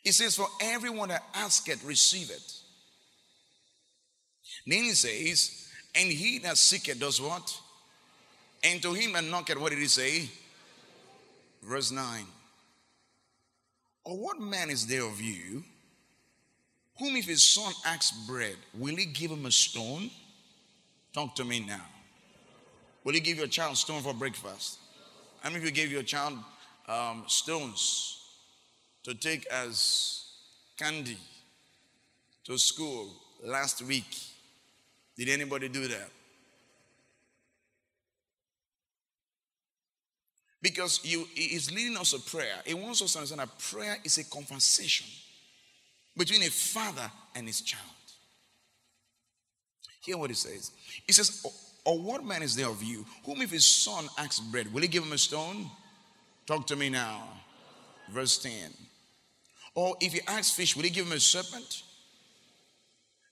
He 0.03 0.13
says, 0.13 0.37
For 0.37 0.47
everyone 0.61 1.09
that 1.11 1.23
asketh, 1.35 1.85
receive 1.85 2.31
it. 2.31 2.53
Then 4.67 4.85
he 4.85 4.93
says, 4.93 5.69
And 5.95 6.11
he 6.11 6.39
that 6.41 6.59
seeketh 6.59 7.01
does 7.01 7.21
what? 7.21 7.59
And 8.63 8.83
to 8.83 8.93
him 8.93 9.13
that 9.13 9.25
knocketh, 9.25 9.59
what 9.59 9.71
did 9.71 9.79
he 9.79 9.87
say? 9.87 10.29
Verse 11.63 11.91
9. 11.91 12.25
Or 14.05 14.17
what 14.17 14.41
man 14.41 14.71
is 14.71 14.87
there 14.87 15.05
of 15.05 15.21
you 15.21 15.63
whom 16.99 17.15
if 17.15 17.27
his 17.27 17.43
son 17.43 17.73
asks 17.87 18.11
bread, 18.27 18.57
will 18.75 18.97
he 18.97 19.07
give 19.07 19.31
him 19.31 19.47
a 19.47 19.51
stone? 19.51 20.11
Talk 21.13 21.35
to 21.37 21.45
me 21.45 21.61
now. 21.61 21.85
Will 23.05 23.15
you 23.15 23.21
give 23.21 23.39
your 23.39 23.47
child 23.47 23.77
stone 23.77 24.03
for 24.03 24.13
breakfast? 24.13 24.79
How 25.41 25.51
many 25.51 25.61
of 25.61 25.65
you 25.65 25.71
gave 25.71 25.93
your 25.93 26.03
child 26.03 26.39
um, 26.89 27.25
stones 27.29 28.18
to 29.09 29.15
take 29.15 29.47
as 29.47 30.27
candy 30.79 31.17
to 32.45 32.59
school 32.59 33.09
last 33.43 33.81
week. 33.81 34.05
Did 35.17 35.31
anybody 35.31 35.71
do 35.71 35.89
that? 35.89 36.11
Because 40.61 41.01
you 41.05 41.27
is 41.35 41.73
leading 41.75 41.97
us 41.97 42.13
a 42.13 42.21
prayer. 42.21 42.57
He 42.67 42.75
wants 42.75 43.01
us 43.01 43.15
to 43.15 43.21
understand 43.21 43.41
that 43.41 43.59
prayer 43.59 43.97
is 44.05 44.19
a 44.19 44.25
conversation 44.25 45.07
between 46.15 46.43
a 46.43 46.51
father 46.51 47.11
and 47.35 47.47
his 47.47 47.63
child. 47.63 47.85
Hear 50.03 50.19
what 50.19 50.29
he 50.29 50.37
says. 50.37 50.71
He 51.07 51.15
says, 51.15 51.47
Or 51.87 51.99
what 51.99 52.23
man 52.25 52.43
is 52.43 52.55
there 52.55 52.69
of 52.69 52.83
you, 52.83 53.07
whom 53.25 53.41
if 53.41 53.53
his 53.53 53.65
son 53.65 54.07
asks 54.19 54.41
bread, 54.41 54.71
will 54.71 54.83
he 54.83 54.89
give 54.89 55.03
him 55.03 55.13
a 55.13 55.19
stone? 55.19 55.71
Talk 56.47 56.67
to 56.67 56.77
me 56.77 56.91
now. 56.91 57.23
Verse 58.11 58.37
10. 58.37 58.88
Or 59.79 59.97
if 60.01 60.13
he 60.13 60.21
asks 60.27 60.57
fish, 60.57 60.75
will 60.75 60.83
you 60.83 60.91
give 60.91 61.07
him 61.07 61.13
a 61.13 61.21
serpent? 61.21 61.85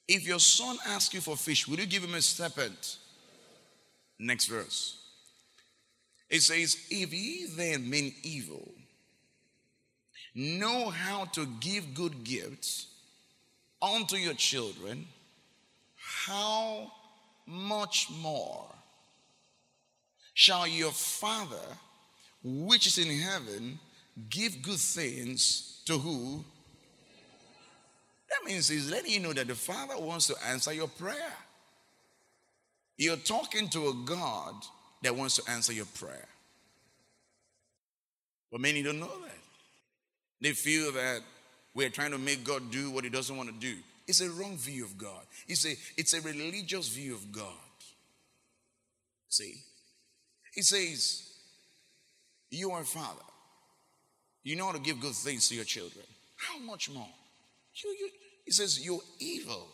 If 0.06 0.24
your 0.24 0.38
son 0.38 0.76
asks 0.86 1.12
you 1.12 1.20
for 1.20 1.36
fish, 1.36 1.66
will 1.66 1.80
you 1.80 1.86
give 1.86 2.04
him 2.04 2.14
a 2.14 2.22
serpent? 2.22 2.98
Next 4.20 4.46
verse. 4.46 4.96
It 6.30 6.42
says, 6.42 6.86
If 6.88 7.12
ye 7.12 7.48
then 7.56 7.90
mean 7.90 8.14
evil, 8.22 8.70
know 10.36 10.90
how 10.90 11.24
to 11.32 11.46
give 11.58 11.94
good 11.94 12.22
gifts 12.22 12.86
unto 13.82 14.14
your 14.14 14.34
children, 14.34 15.08
how 15.96 16.92
much 17.44 18.06
more 18.08 18.66
shall 20.32 20.68
your 20.68 20.92
Father, 20.92 21.66
which 22.44 22.86
is 22.86 22.98
in 22.98 23.10
heaven, 23.18 23.80
give 24.28 24.62
good 24.62 24.78
things 24.78 25.82
to 25.86 25.98
who? 25.98 26.44
That 28.30 28.48
means 28.48 28.68
he's 28.68 28.90
letting 28.90 29.12
you 29.12 29.20
know 29.20 29.32
that 29.32 29.46
the 29.46 29.54
Father 29.54 29.94
wants 29.98 30.26
to 30.28 30.34
answer 30.48 30.72
your 30.72 30.88
prayer. 30.88 31.32
You're 32.96 33.16
talking 33.16 33.68
to 33.70 33.88
a 33.88 33.94
God 34.04 34.54
that 35.02 35.14
wants 35.14 35.36
to 35.36 35.50
answer 35.50 35.72
your 35.72 35.86
prayer. 35.86 36.28
But 38.50 38.60
many 38.60 38.82
don't 38.82 39.00
know 39.00 39.06
that. 39.06 39.38
They 40.40 40.52
feel 40.52 40.92
that 40.92 41.20
we're 41.74 41.90
trying 41.90 42.12
to 42.12 42.18
make 42.18 42.44
God 42.44 42.70
do 42.70 42.90
what 42.90 43.04
he 43.04 43.10
doesn't 43.10 43.36
want 43.36 43.48
to 43.48 43.54
do. 43.54 43.76
It's 44.06 44.20
a 44.20 44.30
wrong 44.30 44.56
view 44.56 44.84
of 44.84 44.96
God. 44.96 45.22
It's 45.48 45.66
a, 45.66 45.74
it's 45.96 46.14
a 46.14 46.20
religious 46.20 46.88
view 46.88 47.14
of 47.14 47.32
God. 47.32 47.52
See? 49.28 49.54
He 50.54 50.62
says, 50.62 51.28
You 52.50 52.70
are 52.70 52.82
a 52.82 52.84
father. 52.84 53.22
You 54.46 54.54
know 54.54 54.66
how 54.66 54.72
to 54.72 54.78
give 54.78 55.00
good 55.00 55.16
things 55.16 55.48
to 55.48 55.56
your 55.56 55.64
children. 55.64 56.04
How 56.36 56.56
much 56.60 56.88
more? 56.88 57.08
You, 57.82 57.90
you, 57.90 58.10
he 58.44 58.52
says, 58.52 58.78
You're 58.86 59.00
evil. 59.18 59.66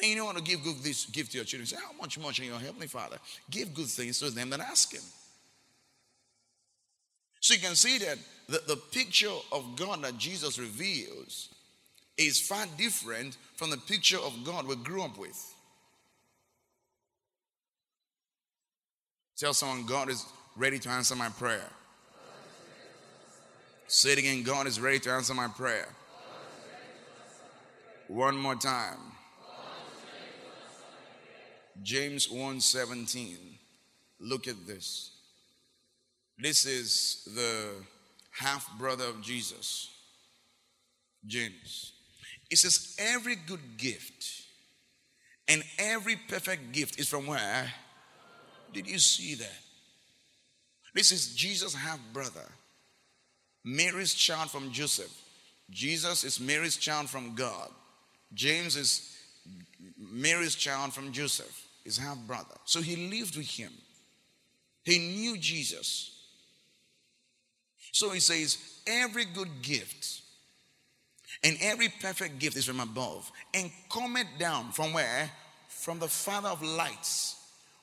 And 0.00 0.10
you 0.10 0.16
know 0.16 0.26
how 0.26 0.32
to 0.34 0.42
give 0.42 0.62
good 0.62 0.76
this 0.84 1.06
gift 1.06 1.32
to 1.32 1.38
your 1.38 1.44
children. 1.44 1.66
Say, 1.66 1.76
How 1.84 1.90
much 2.00 2.20
more 2.20 2.30
can 2.30 2.44
your 2.44 2.60
heavenly 2.60 2.86
father 2.86 3.16
give 3.50 3.74
good 3.74 3.88
things 3.88 4.20
to 4.20 4.30
them 4.30 4.48
that 4.50 4.60
ask 4.60 4.94
him? 4.94 5.02
So 7.40 7.54
you 7.54 7.60
can 7.60 7.74
see 7.74 7.98
that 7.98 8.18
the, 8.48 8.62
the 8.68 8.76
picture 8.76 9.34
of 9.50 9.74
God 9.74 10.04
that 10.04 10.16
Jesus 10.18 10.56
reveals 10.56 11.48
is 12.16 12.40
far 12.40 12.64
different 12.78 13.36
from 13.56 13.70
the 13.70 13.76
picture 13.76 14.18
of 14.18 14.44
God 14.44 14.68
we 14.68 14.76
grew 14.76 15.02
up 15.02 15.18
with. 15.18 15.36
Tell 19.36 19.52
someone, 19.52 19.84
God 19.84 20.10
is 20.10 20.24
ready 20.56 20.78
to 20.78 20.88
answer 20.88 21.14
my 21.14 21.28
prayer. 21.28 21.70
Say 23.88 24.12
it 24.12 24.18
again, 24.18 24.42
God 24.42 24.66
is 24.66 24.80
ready 24.80 24.98
to 25.00 25.10
answer 25.12 25.34
my 25.34 25.48
prayer. 25.48 25.88
One 28.08 28.36
more 28.36 28.56
time. 28.56 28.98
James 31.82 32.28
1:17. 32.28 33.58
Look 34.18 34.48
at 34.48 34.66
this. 34.66 35.10
This 36.38 36.64
is 36.64 37.28
the 37.34 37.84
half 38.30 38.66
brother 38.78 39.04
of 39.04 39.22
Jesus, 39.22 39.90
James. 41.26 41.92
It 42.50 42.58
says, 42.58 42.96
Every 42.98 43.36
good 43.36 43.76
gift 43.76 44.42
and 45.48 45.62
every 45.78 46.16
perfect 46.16 46.72
gift 46.72 46.98
is 46.98 47.08
from 47.08 47.26
where? 47.26 47.72
Did 48.72 48.86
you 48.86 48.98
see 48.98 49.34
that? 49.34 49.65
This 50.96 51.12
is 51.12 51.34
Jesus' 51.34 51.74
half 51.74 52.00
brother, 52.14 52.50
Mary's 53.62 54.14
child 54.14 54.50
from 54.50 54.72
Joseph. 54.72 55.12
Jesus 55.68 56.24
is 56.24 56.40
Mary's 56.40 56.78
child 56.78 57.10
from 57.10 57.34
God. 57.34 57.68
James 58.32 58.76
is 58.76 59.14
Mary's 59.98 60.54
child 60.54 60.94
from 60.94 61.12
Joseph, 61.12 61.66
his 61.84 61.98
half 61.98 62.16
brother. 62.26 62.54
So 62.64 62.80
he 62.80 63.10
lived 63.10 63.36
with 63.36 63.46
him. 63.46 63.72
He 64.84 64.98
knew 64.98 65.36
Jesus. 65.36 66.12
So 67.92 68.12
he 68.12 68.20
says, 68.20 68.56
Every 68.86 69.26
good 69.26 69.50
gift 69.60 70.22
and 71.44 71.58
every 71.60 71.90
perfect 72.00 72.38
gift 72.38 72.56
is 72.56 72.64
from 72.64 72.80
above 72.80 73.30
and 73.52 73.70
cometh 73.92 74.28
down 74.38 74.72
from 74.72 74.94
where? 74.94 75.30
From 75.68 75.98
the 75.98 76.08
Father 76.08 76.48
of 76.48 76.62
lights, 76.62 77.36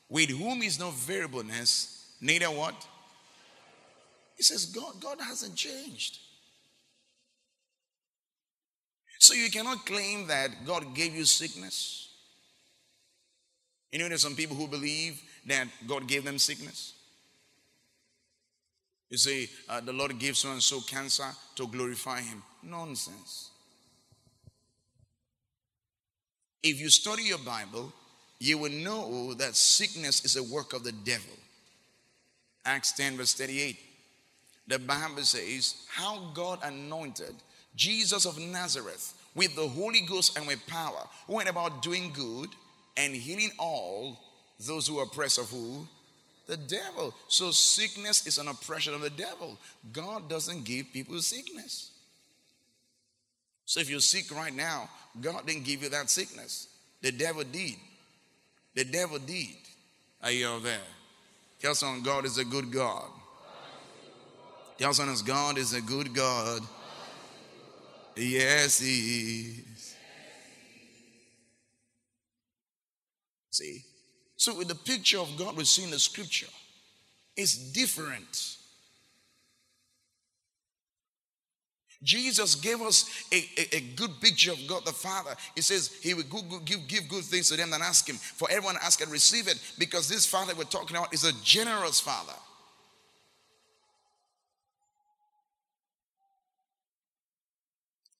with 0.09 0.31
whom 0.31 0.63
is 0.63 0.79
no 0.79 0.89
variableness, 0.89 2.07
neither 2.19 2.47
what? 2.47 2.87
He 4.35 4.43
says, 4.43 4.65
God, 4.65 5.01
God 5.01 5.19
hasn't 5.21 5.55
changed. 5.55 6.19
So 9.19 9.33
you 9.33 9.49
cannot 9.49 9.85
claim 9.85 10.27
that 10.27 10.49
God 10.65 10.93
gave 10.93 11.15
you 11.15 11.23
sickness. 11.23 12.09
You 13.91 13.99
know, 13.99 14.09
there's 14.09 14.23
some 14.23 14.35
people 14.35 14.55
who 14.57 14.67
believe 14.67 15.21
that 15.45 15.67
God 15.87 16.07
gave 16.07 16.25
them 16.25 16.37
sickness. 16.37 16.93
You 19.09 19.17
say, 19.17 19.47
uh, 19.69 19.79
the 19.79 19.93
Lord 19.93 20.17
gives 20.17 20.39
so 20.39 20.51
and 20.51 20.61
so 20.61 20.81
cancer 20.81 21.29
to 21.55 21.67
glorify 21.67 22.21
Him. 22.21 22.41
Nonsense. 22.63 23.51
If 26.63 26.81
you 26.81 26.89
study 26.89 27.23
your 27.23 27.37
Bible, 27.37 27.93
you 28.39 28.57
will 28.57 28.71
know 28.71 29.33
that 29.35 29.55
sickness 29.55 30.25
is 30.25 30.35
a 30.35 30.43
work 30.43 30.73
of 30.73 30.83
the 30.83 30.91
devil. 30.91 31.37
Acts 32.65 32.93
10, 32.93 33.17
verse 33.17 33.33
38. 33.33 33.77
The 34.67 34.79
Bible 34.79 35.23
says, 35.23 35.85
How 35.89 36.31
God 36.33 36.59
anointed 36.63 37.35
Jesus 37.75 38.25
of 38.25 38.39
Nazareth 38.39 39.13
with 39.35 39.55
the 39.55 39.67
Holy 39.67 40.01
Ghost 40.01 40.37
and 40.37 40.47
with 40.47 40.65
power, 40.67 41.07
who 41.27 41.35
went 41.35 41.49
about 41.49 41.81
doing 41.81 42.11
good 42.13 42.49
and 42.97 43.15
healing 43.15 43.51
all 43.59 44.19
those 44.59 44.87
who 44.87 44.99
are 44.99 45.03
oppressed 45.03 45.39
of 45.39 45.49
who? 45.49 45.87
The 46.47 46.57
devil. 46.57 47.13
So 47.27 47.51
sickness 47.51 48.27
is 48.27 48.37
an 48.37 48.47
oppression 48.47 48.93
of 48.93 49.01
the 49.01 49.09
devil. 49.09 49.57
God 49.91 50.29
doesn't 50.29 50.65
give 50.65 50.91
people 50.93 51.19
sickness. 51.19 51.91
So 53.65 53.79
if 53.79 53.89
you're 53.89 54.01
sick 54.01 54.33
right 54.35 54.53
now, 54.53 54.89
God 55.21 55.47
didn't 55.47 55.63
give 55.63 55.83
you 55.83 55.89
that 55.89 56.09
sickness. 56.09 56.67
The 57.01 57.11
devil 57.11 57.43
did. 57.49 57.75
The 58.75 58.85
devil 58.85 59.19
did. 59.19 59.55
Are 60.21 60.31
you 60.31 60.47
all 60.47 60.59
there? 60.59 60.79
Tell 61.59 61.75
someone 61.75 62.03
God 62.03 62.25
is 62.25 62.37
a 62.37 62.45
good 62.45 62.71
God. 62.71 63.09
Tell 64.77 64.93
someone 64.93 65.15
God 65.25 65.57
is 65.57 65.73
a 65.73 65.81
good 65.81 66.13
God. 66.13 66.61
Yes, 68.15 68.79
he 68.79 69.63
is. 69.69 69.95
See? 73.51 73.83
So, 74.35 74.57
with 74.57 74.67
the 74.67 74.75
picture 74.75 75.19
of 75.19 75.35
God 75.37 75.55
we 75.55 75.63
see 75.63 75.83
in 75.83 75.91
the 75.91 75.99
scripture, 75.99 76.47
it's 77.37 77.55
different. 77.55 78.57
Jesus 82.03 82.55
gave 82.55 82.81
us 82.81 83.09
a, 83.31 83.37
a, 83.57 83.77
a, 83.77 83.79
good 83.95 84.19
picture 84.19 84.51
of 84.51 84.59
God 84.67 84.85
the 84.85 84.91
Father. 84.91 85.35
He 85.55 85.61
says 85.61 85.97
he 86.01 86.13
will 86.13 86.23
give, 86.65 86.85
give 86.87 87.07
good 87.07 87.23
things 87.23 87.47
to 87.49 87.55
them 87.55 87.69
that 87.69 87.79
ask 87.79 88.09
him. 88.09 88.17
For 88.17 88.51
everyone 88.51 88.75
ask 88.81 89.01
and 89.01 89.09
receive 89.09 89.47
it, 89.47 89.57
because 89.79 90.09
this 90.09 90.25
Father 90.25 90.53
we're 90.57 90.65
talking 90.65 90.97
about 90.97 91.13
is 91.13 91.23
a 91.23 91.31
generous 91.43 92.01
Father. 92.01 92.33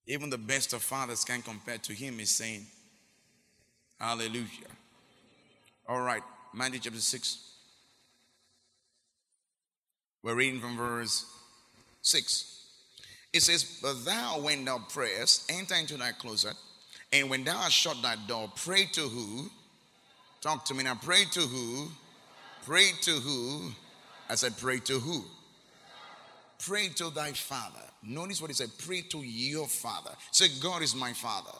Even 0.06 0.30
the 0.30 0.38
best 0.38 0.74
of 0.74 0.82
fathers 0.82 1.24
can 1.24 1.42
compare 1.42 1.78
to 1.78 1.94
him, 1.94 2.20
is 2.20 2.30
saying, 2.30 2.66
Hallelujah. 4.00 4.74
All 5.88 6.02
right, 6.02 6.24
Matthew 6.54 6.80
chapter 6.80 7.00
6. 7.00 7.50
We're 10.22 10.36
reading 10.36 10.60
from 10.60 10.78
verse 10.78 11.26
6. 12.02 12.66
It 13.34 13.44
says, 13.44 13.80
But 13.82 14.06
thou, 14.06 14.40
when 14.42 14.66
thou 14.66 14.80
prayest, 14.90 15.52
enter 15.52 15.76
into 15.76 15.98
thy 15.98 16.12
closet, 16.12 16.56
and 17.12 17.30
when 17.30 17.44
thou 17.44 17.58
hast 17.58 17.74
shut 17.74 18.02
thy 18.02 18.16
door, 18.28 18.52
pray 18.56 18.86
to 18.94 19.02
who? 19.02 19.50
Talk 20.42 20.66
to 20.66 20.74
me 20.74 20.84
now. 20.84 20.96
Pray 20.96 21.24
to 21.32 21.40
who? 21.40 21.90
Pray 22.66 22.92
to 23.02 23.12
who? 23.12 23.72
I 24.30 24.36
said, 24.36 24.58
Pray 24.58 24.80
to 24.80 25.00
who? 25.00 25.24
Pray 26.60 26.90
to 26.96 27.10
thy 27.10 27.32
father. 27.32 27.80
Notice 28.06 28.42
what 28.42 28.50
he 28.50 28.54
said. 28.54 28.70
Pray 28.86 29.02
to 29.02 29.20
your 29.20 29.68
father. 29.68 30.12
Say, 30.32 30.48
God 30.62 30.82
is 30.82 30.94
my 30.94 31.14
father. 31.14 31.58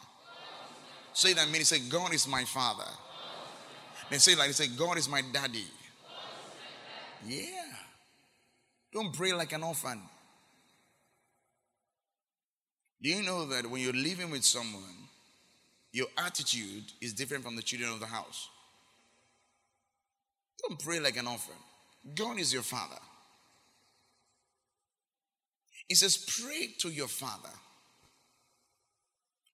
Say 1.14 1.34
that 1.34 1.48
meaning. 1.48 1.64
Say, 1.64 1.80
God 1.90 2.14
is 2.14 2.28
my 2.28 2.44
father. 2.44 2.90
They 4.10 4.18
say 4.18 4.36
like 4.36 4.48
they 4.48 4.54
say, 4.54 4.68
God 4.68 4.98
is 4.98 5.08
my 5.08 5.22
daddy. 5.32 5.66
Yeah. 7.26 7.46
Don't 8.92 9.14
pray 9.14 9.34
like 9.34 9.54
an 9.54 9.64
orphan. 9.64 10.02
Do 13.02 13.10
you 13.10 13.24
know 13.24 13.46
that 13.48 13.70
when 13.70 13.82
you're 13.82 13.94
living 13.94 14.30
with 14.30 14.44
someone, 14.44 14.84
your 15.92 16.08
attitude 16.18 16.84
is 17.02 17.14
different 17.14 17.44
from 17.44 17.56
the 17.56 17.62
children 17.62 17.92
of 17.92 18.00
the 18.00 18.06
house? 18.06 18.50
Don't 20.62 20.80
pray 20.80 21.00
like 21.00 21.18
an 21.18 21.28
orphan. 21.28 21.56
God 22.16 22.40
is 22.40 22.54
your 22.54 22.64
father. 22.64 23.00
He 25.88 25.96
says, 25.96 26.18
Pray 26.18 26.74
to 26.80 26.90
your 26.90 27.08
father. 27.08 27.50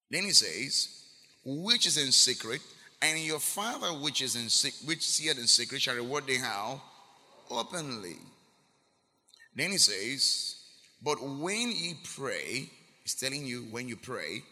Then 0.10 0.24
he 0.24 0.32
says, 0.32 1.06
Which 1.46 1.86
is 1.86 1.98
in 1.98 2.12
secret, 2.12 2.62
and 3.02 3.20
your 3.20 3.40
father 3.40 3.88
which 3.88 4.22
is 4.22 4.36
in 4.36 4.88
which 4.88 5.02
seeth 5.06 5.38
in 5.38 5.48
secret 5.48 5.82
shall 5.82 5.96
reward 5.96 6.28
thee 6.28 6.38
how? 6.38 6.82
Openly. 7.50 8.18
Then 9.56 9.72
he 9.72 9.78
says, 9.78 10.56
But 11.04 11.22
when 11.22 11.72
ye 11.72 11.98
pray, 12.16 12.70
he's 13.04 13.16
telling 13.16 13.46
you 13.46 13.62
when 13.72 13.88
you 13.88 13.96
pray, 13.96 14.44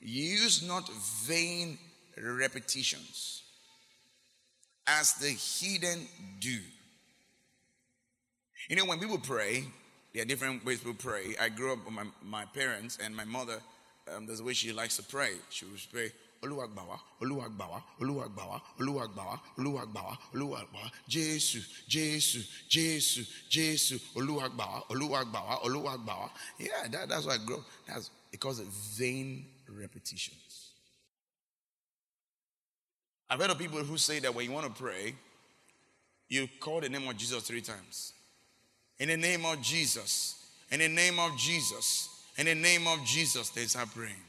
use 0.00 0.66
not 0.66 0.90
vain 1.24 1.78
repetitions 2.16 3.42
as 4.86 5.14
the 5.14 5.28
heathen 5.28 6.06
do. 6.40 6.58
You 8.68 8.76
know, 8.76 8.84
when 8.84 8.98
people 8.98 9.18
pray, 9.18 9.64
there 10.12 10.22
are 10.22 10.26
different 10.26 10.64
ways 10.64 10.78
people 10.78 10.94
pray. 10.94 11.34
I 11.40 11.48
grew 11.48 11.72
up 11.72 11.84
with 11.84 11.94
my, 11.94 12.04
my 12.22 12.44
parents 12.44 12.98
and 13.02 13.16
my 13.16 13.24
mother. 13.24 13.58
Um, 14.14 14.26
there's 14.26 14.40
a 14.40 14.44
way 14.44 14.52
she 14.52 14.72
likes 14.72 14.96
to 14.96 15.02
pray. 15.02 15.32
She 15.50 15.64
would 15.64 15.80
pray, 15.90 16.12
jésù 21.08 21.60
jésù 21.88 22.40
jésù 22.68 23.24
jésù 23.48 24.00
olúwa 24.14 24.48
gbà 24.48 24.60
wá 24.60 24.82
olúwa 24.88 25.24
gbà 25.24 25.40
wá 25.40 25.56
olúwa 25.62 25.96
gbà 25.96 26.14
wá 26.14 26.30
yeah 26.58 26.88
that, 26.88 27.08
that's 27.08 27.26
why 27.26 27.34
i 27.34 27.38
grow 27.46 27.64
that's 27.86 28.10
because 28.30 28.58
of 28.58 28.66
vain 28.98 29.44
repetitions 29.68 30.72
i've 33.30 33.38
heard 33.40 33.50
of 33.50 33.58
people 33.58 33.78
who 33.78 33.96
say 33.96 34.18
that 34.18 34.34
when 34.34 34.44
you 34.44 34.52
want 34.52 34.66
to 34.66 34.82
pray 34.82 35.14
you 36.28 36.48
call 36.60 36.80
the 36.80 36.88
name 36.88 37.06
of 37.08 37.16
jesus 37.16 37.44
three 37.44 37.60
times 37.62 38.14
in 39.02 39.08
the 39.08 39.16
name 39.16 39.44
of 39.44 39.60
jesus 39.60 40.46
in 40.70 40.78
the 40.78 40.88
name 40.88 41.18
of 41.18 41.36
jesus 41.36 42.08
in 42.38 42.46
the 42.46 42.54
name 42.54 42.86
of 42.86 43.04
jesus 43.04 43.50
they 43.50 43.64
start 43.64 43.88
praying 43.94 44.22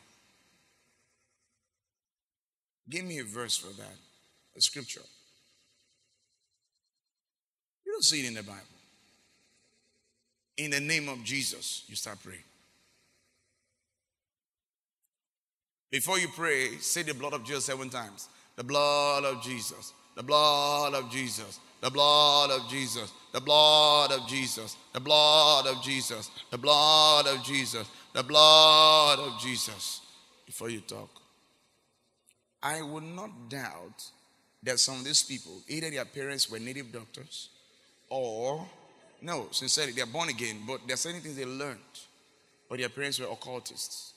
Give 2.90 3.06
me 3.06 3.20
a 3.20 3.24
verse 3.24 3.58
for 3.58 3.74
that, 3.78 3.96
a 4.58 4.62
scripture. 4.62 5.02
You 7.86 7.92
don't 7.92 8.04
see 8.04 8.24
it 8.24 8.28
in 8.28 8.34
the 8.34 8.44
Bible. 8.44 8.60
In 10.58 10.72
the 10.72 10.80
name 10.80 11.10
of 11.10 11.24
Jesus, 11.24 11.84
you 11.88 11.96
start 11.96 12.22
praying. 12.24 12.44
Before 15.90 16.20
you 16.20 16.28
pray, 16.36 16.78
say 16.80 17.04
the 17.04 17.14
blood 17.14 17.34
of 17.34 17.46
Jesus 17.46 17.66
seven 17.66 17.90
times. 17.90 18.28
The 18.56 18.64
blood 18.64 19.24
of 19.24 19.42
Jesus, 19.42 19.94
the 20.16 20.24
blood 20.24 20.94
of 20.94 21.12
Jesus, 21.12 21.60
the 21.84 21.92
blood 21.92 22.50
of 22.50 22.70
Jesus, 22.70 23.12
the 23.34 23.42
blood 23.42 24.14
of 24.14 24.26
Jesus, 24.26 24.78
the 24.94 25.02
blood 25.02 25.68
of 25.68 25.84
Jesus, 25.84 26.32
the 26.50 26.58
blood 26.58 27.28
of 27.28 27.44
Jesus, 27.44 27.86
the 28.14 28.24
blood 28.24 29.20
of 29.20 29.38
Jesus. 29.42 30.00
Before 30.46 30.70
you 30.70 30.80
talk. 30.80 31.10
I 32.62 32.82
would 32.82 33.04
not 33.04 33.50
doubt 33.50 34.02
that 34.64 34.80
some 34.80 35.00
of 35.00 35.04
these 35.04 35.24
people, 35.24 35.62
either 35.68 35.90
their 35.90 36.06
parents 36.06 36.50
were 36.50 36.58
native 36.58 36.94
doctors 36.94 37.50
or, 38.08 38.66
no, 39.22 39.48
sincerely, 39.52 39.92
they're 39.92 40.06
born 40.06 40.30
again, 40.30 40.62
but 40.66 40.80
there's 40.88 41.02
certain 41.02 41.20
things 41.20 41.36
they 41.36 41.44
learned, 41.44 41.80
or 42.70 42.78
their 42.78 42.88
parents 42.88 43.20
were 43.20 43.28
occultists. 43.28 44.13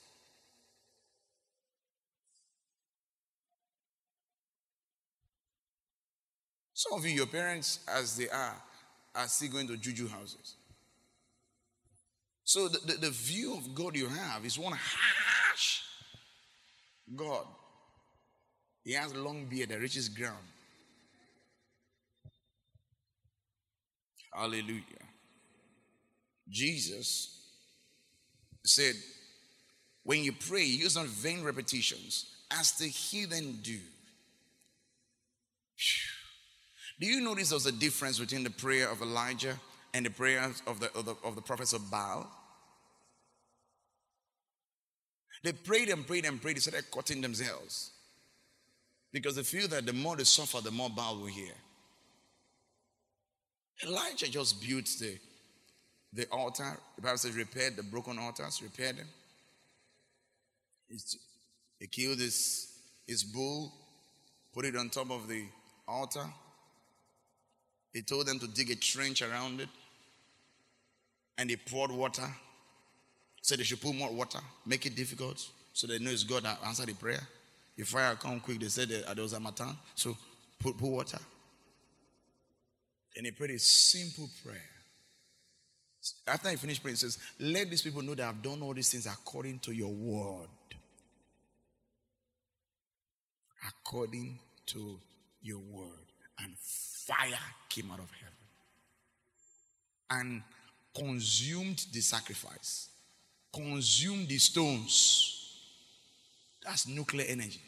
Some 6.77 6.93
of 6.93 7.07
you, 7.07 7.13
your 7.13 7.27
parents, 7.27 7.81
as 7.89 8.19
they 8.19 8.29
are, 8.29 8.55
are 9.15 9.29
still 9.29 9.49
going 9.49 9.67
to 9.69 9.79
juju 9.79 10.09
houses. 10.09 10.57
So 12.45 12.69
the, 12.69 12.79
the, 12.81 12.93
the 12.99 13.11
view 13.11 13.55
of 13.57 13.75
God 13.75 13.97
you 13.97 14.09
have 14.09 14.45
is 14.45 14.59
one 14.59 14.75
harsh 14.75 15.81
God. 17.17 17.47
He 18.85 18.93
has 18.93 19.11
a 19.13 19.19
long 19.19 19.47
beard 19.47 19.71
that 19.71 19.81
reaches 19.81 20.11
ground. 20.11 20.37
Hallelujah. 24.35 24.83
Jesus 26.47 27.41
said, 28.67 28.97
when 30.03 30.23
you 30.23 30.33
pray, 30.33 30.65
use 30.65 30.95
not 30.95 31.07
vain 31.07 31.43
repetitions 31.43 32.27
as 32.51 32.73
the 32.73 32.87
heathen 32.87 33.61
do. 33.63 33.79
Do 36.99 37.07
you 37.07 37.21
notice 37.21 37.51
there's 37.51 37.67
a 37.67 37.73
difference 37.73 38.19
between 38.19 38.43
the 38.43 38.51
prayer 38.51 38.91
of 38.91 39.03
Elijah 39.03 39.59
and 39.93 40.07
the 40.07 40.11
prayers 40.11 40.63
of 40.67 40.81
the, 40.81 40.93
of 40.97 41.05
the, 41.05 41.15
of 41.23 41.37
the 41.37 41.43
prophets 41.43 41.73
of 41.73 41.91
Baal? 41.91 42.31
They 45.45 45.53
prayed 45.53 45.91
and 45.91 46.07
prayed 46.07 46.25
and 46.25 46.41
prayed, 46.41 46.57
they 46.57 46.61
started 46.61 46.91
cutting 46.91 47.21
themselves. 47.21 47.91
Because 49.13 49.37
they 49.37 49.43
feel 49.43 49.69
that 49.69 49.87
the 49.87 49.93
more 49.93 50.17
they 50.17 50.25
suffer, 50.25 50.61
the 50.61 50.71
more 50.71 50.91
Baal 50.91 51.19
will 51.19 51.27
hear. 51.27 51.53
Elijah 53.85 54.31
just 54.31 54.67
built 54.67 54.87
the, 54.99 55.19
the 56.15 56.27
altar. 56.33 56.79
The 56.97 57.03
Bible 57.03 57.19
says, 57.19 57.37
repaired 57.37 57.77
the 57.77 57.83
broken 57.83 58.19
altars, 58.19 58.63
repaired 58.63 58.97
them. 58.97 59.09
He 61.79 61.87
killed 61.89 62.19
his, 62.19 62.73
his 63.07 63.23
bull, 63.23 63.73
put 64.55 64.65
it 64.65 64.77
on 64.77 64.89
top 64.89 65.11
of 65.11 65.29
the 65.29 65.45
altar. 65.87 66.25
He 67.97 68.03
told 68.03 68.27
them 68.27 68.39
to 68.41 68.47
dig 68.47 68.71
a 68.71 68.75
trench 68.75 69.23
around 69.23 69.59
it. 69.59 69.71
And 71.39 71.49
he 71.49 71.57
poured 71.57 71.91
water. 71.91 72.29
Said 73.41 73.59
they 73.59 73.63
should 73.63 73.81
put 73.81 73.95
more 73.95 74.13
water, 74.13 74.41
make 74.67 74.85
it 74.85 74.95
difficult, 74.95 75.43
so 75.73 75.87
they 75.87 75.99
know 75.99 76.11
it's 76.11 76.25
God 76.25 76.43
that 76.43 76.59
answered 76.67 76.89
the 76.89 76.95
prayer. 76.95 77.27
If 77.75 77.89
fire 77.89 78.15
come 78.17 78.41
quick, 78.41 78.61
they 78.61 78.67
said 78.67 78.91
that 78.91 79.15
there 79.15 79.23
was 79.23 79.33
a 79.33 79.41
matan. 79.41 79.75
So 79.95 80.15
put, 80.59 80.77
put 80.77 80.91
water. 80.91 81.19
And 83.17 83.25
he 83.25 83.33
prayed 83.33 83.53
a 83.53 83.59
simple 83.59 84.29
prayer. 84.45 84.61
After 86.27 86.51
he 86.51 86.57
finished 86.57 86.83
praying, 86.83 86.97
he 86.97 86.99
says, 86.99 87.19
Let 87.41 87.71
these 87.71 87.81
people 87.81 88.03
know 88.03 88.15
that 88.15 88.29
I've 88.29 88.43
done 88.43 88.61
all 88.63 88.75
these 88.75 88.91
things 88.91 89.07
according 89.07 89.61
to 89.61 89.73
your 89.73 89.93
word. 89.93 90.49
According 93.67 94.39
to 94.67 94.99
your 95.41 95.61
word. 95.61 96.13
And 96.41 96.53
fire 97.07 97.39
came 97.69 97.91
out 97.93 98.01
of 98.01 98.11
heaven 98.11 98.33
and 100.11 100.43
consumed 100.95 101.87
the 101.93 102.01
sacrifice, 102.01 102.89
consumed 103.53 104.29
the 104.29 104.39
stones. 104.39 105.33
That's 106.65 106.89
nuclear 106.89 107.27
energy. 107.29 107.61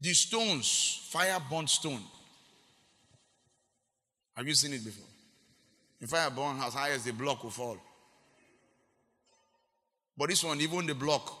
The 0.00 0.12
stones, 0.12 1.08
fire 1.10 1.38
burnt 1.48 1.70
stone. 1.70 2.02
Have 4.36 4.46
you 4.46 4.54
seen 4.54 4.72
it 4.72 4.84
before? 4.84 5.06
In 6.00 6.08
fire 6.08 6.28
burn 6.30 6.60
as 6.60 6.74
high 6.74 6.90
as 6.90 7.04
the 7.04 7.12
block 7.12 7.42
will 7.44 7.50
fall. 7.50 7.78
But 10.16 10.28
this 10.28 10.42
one, 10.42 10.60
even 10.60 10.86
the 10.86 10.94
block, 10.94 11.32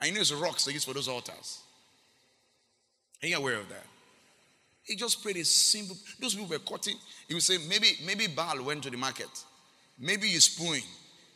I 0.00 0.10
know 0.10 0.20
it's 0.20 0.32
rocks 0.32 0.66
use 0.68 0.84
for 0.84 0.94
those 0.94 1.08
altars. 1.08 1.62
Are 3.22 3.26
you 3.26 3.36
aware 3.36 3.58
of 3.58 3.68
that? 3.68 3.84
He 4.84 4.96
just 4.96 5.22
prayed 5.22 5.36
a 5.36 5.44
simple. 5.44 5.96
Those 6.20 6.34
people 6.34 6.48
were 6.48 6.58
cutting. 6.58 6.96
He 7.26 7.34
would 7.34 7.42
say, 7.42 7.58
maybe, 7.68 7.98
maybe 8.06 8.26
Baal 8.26 8.62
went 8.62 8.82
to 8.84 8.90
the 8.90 8.96
market. 8.96 9.28
Maybe 9.98 10.28
he's 10.28 10.44
spooing. 10.44 10.82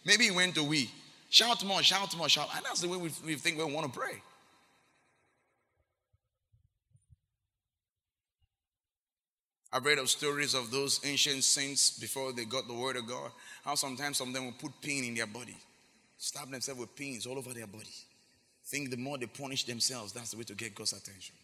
Maybe 0.04 0.24
he 0.24 0.30
went 0.30 0.54
to 0.54 0.64
we. 0.64 0.90
Shout 1.28 1.64
more, 1.64 1.82
shout 1.82 2.16
more, 2.16 2.28
shout. 2.28 2.48
And 2.56 2.64
that's 2.64 2.80
the 2.80 2.88
way 2.88 2.96
we, 2.96 3.10
we 3.24 3.34
think 3.34 3.58
we 3.58 3.64
want 3.64 3.92
to 3.92 3.98
pray. 3.98 4.22
I've 9.72 9.84
read 9.84 9.98
of 9.98 10.10
stories 10.10 10.52
of 10.52 10.70
those 10.70 11.00
ancient 11.04 11.44
saints 11.44 11.98
before 11.98 12.32
they 12.32 12.44
got 12.44 12.68
the 12.68 12.74
word 12.74 12.96
of 12.96 13.06
God. 13.06 13.30
How 13.64 13.74
sometimes 13.74 14.18
some 14.18 14.28
of 14.28 14.34
them 14.34 14.44
will 14.44 14.52
put 14.52 14.72
pain 14.82 15.04
in 15.04 15.14
their 15.14 15.26
body, 15.26 15.56
stab 16.18 16.50
themselves 16.50 16.78
with 16.78 16.94
pins 16.94 17.26
all 17.26 17.38
over 17.38 17.54
their 17.54 17.66
body. 17.66 17.88
Think 18.66 18.90
the 18.90 18.98
more 18.98 19.16
they 19.16 19.26
punish 19.26 19.64
themselves, 19.64 20.12
that's 20.12 20.32
the 20.32 20.36
way 20.36 20.44
to 20.44 20.54
get 20.54 20.74
God's 20.74 20.92
attention. 20.92 21.34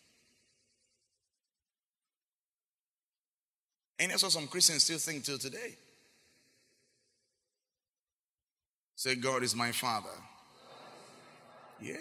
And 3.98 4.10
that's 4.12 4.22
what 4.22 4.32
some 4.32 4.46
Christians 4.46 4.84
still 4.84 4.98
think 4.98 5.24
till 5.24 5.38
today. 5.38 5.76
Say, 8.94 9.16
God 9.16 9.42
is 9.42 9.54
my 9.54 9.72
Father. 9.72 10.08
Yeah. 11.80 11.94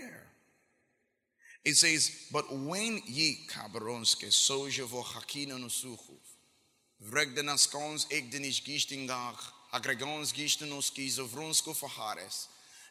It 1.64 1.76
says, 1.76 2.28
but 2.32 2.46
when 2.52 3.02
ye 3.06 3.40
kabaronske 3.50 4.32
soje 4.32 4.88
vo 4.88 5.02
hakina 5.04 5.60
no 5.60 5.68
suchuf, 5.68 6.24
vregdenas 7.12 7.70
kons 7.70 8.08
ek 8.10 8.32
denish 8.32 8.64
gishtingach, 8.64 9.52
agregons 9.74 10.34
gishtenus 10.34 10.90
kizo 10.92 11.28
vrunsko 11.28 11.76
fahares, 11.76 12.48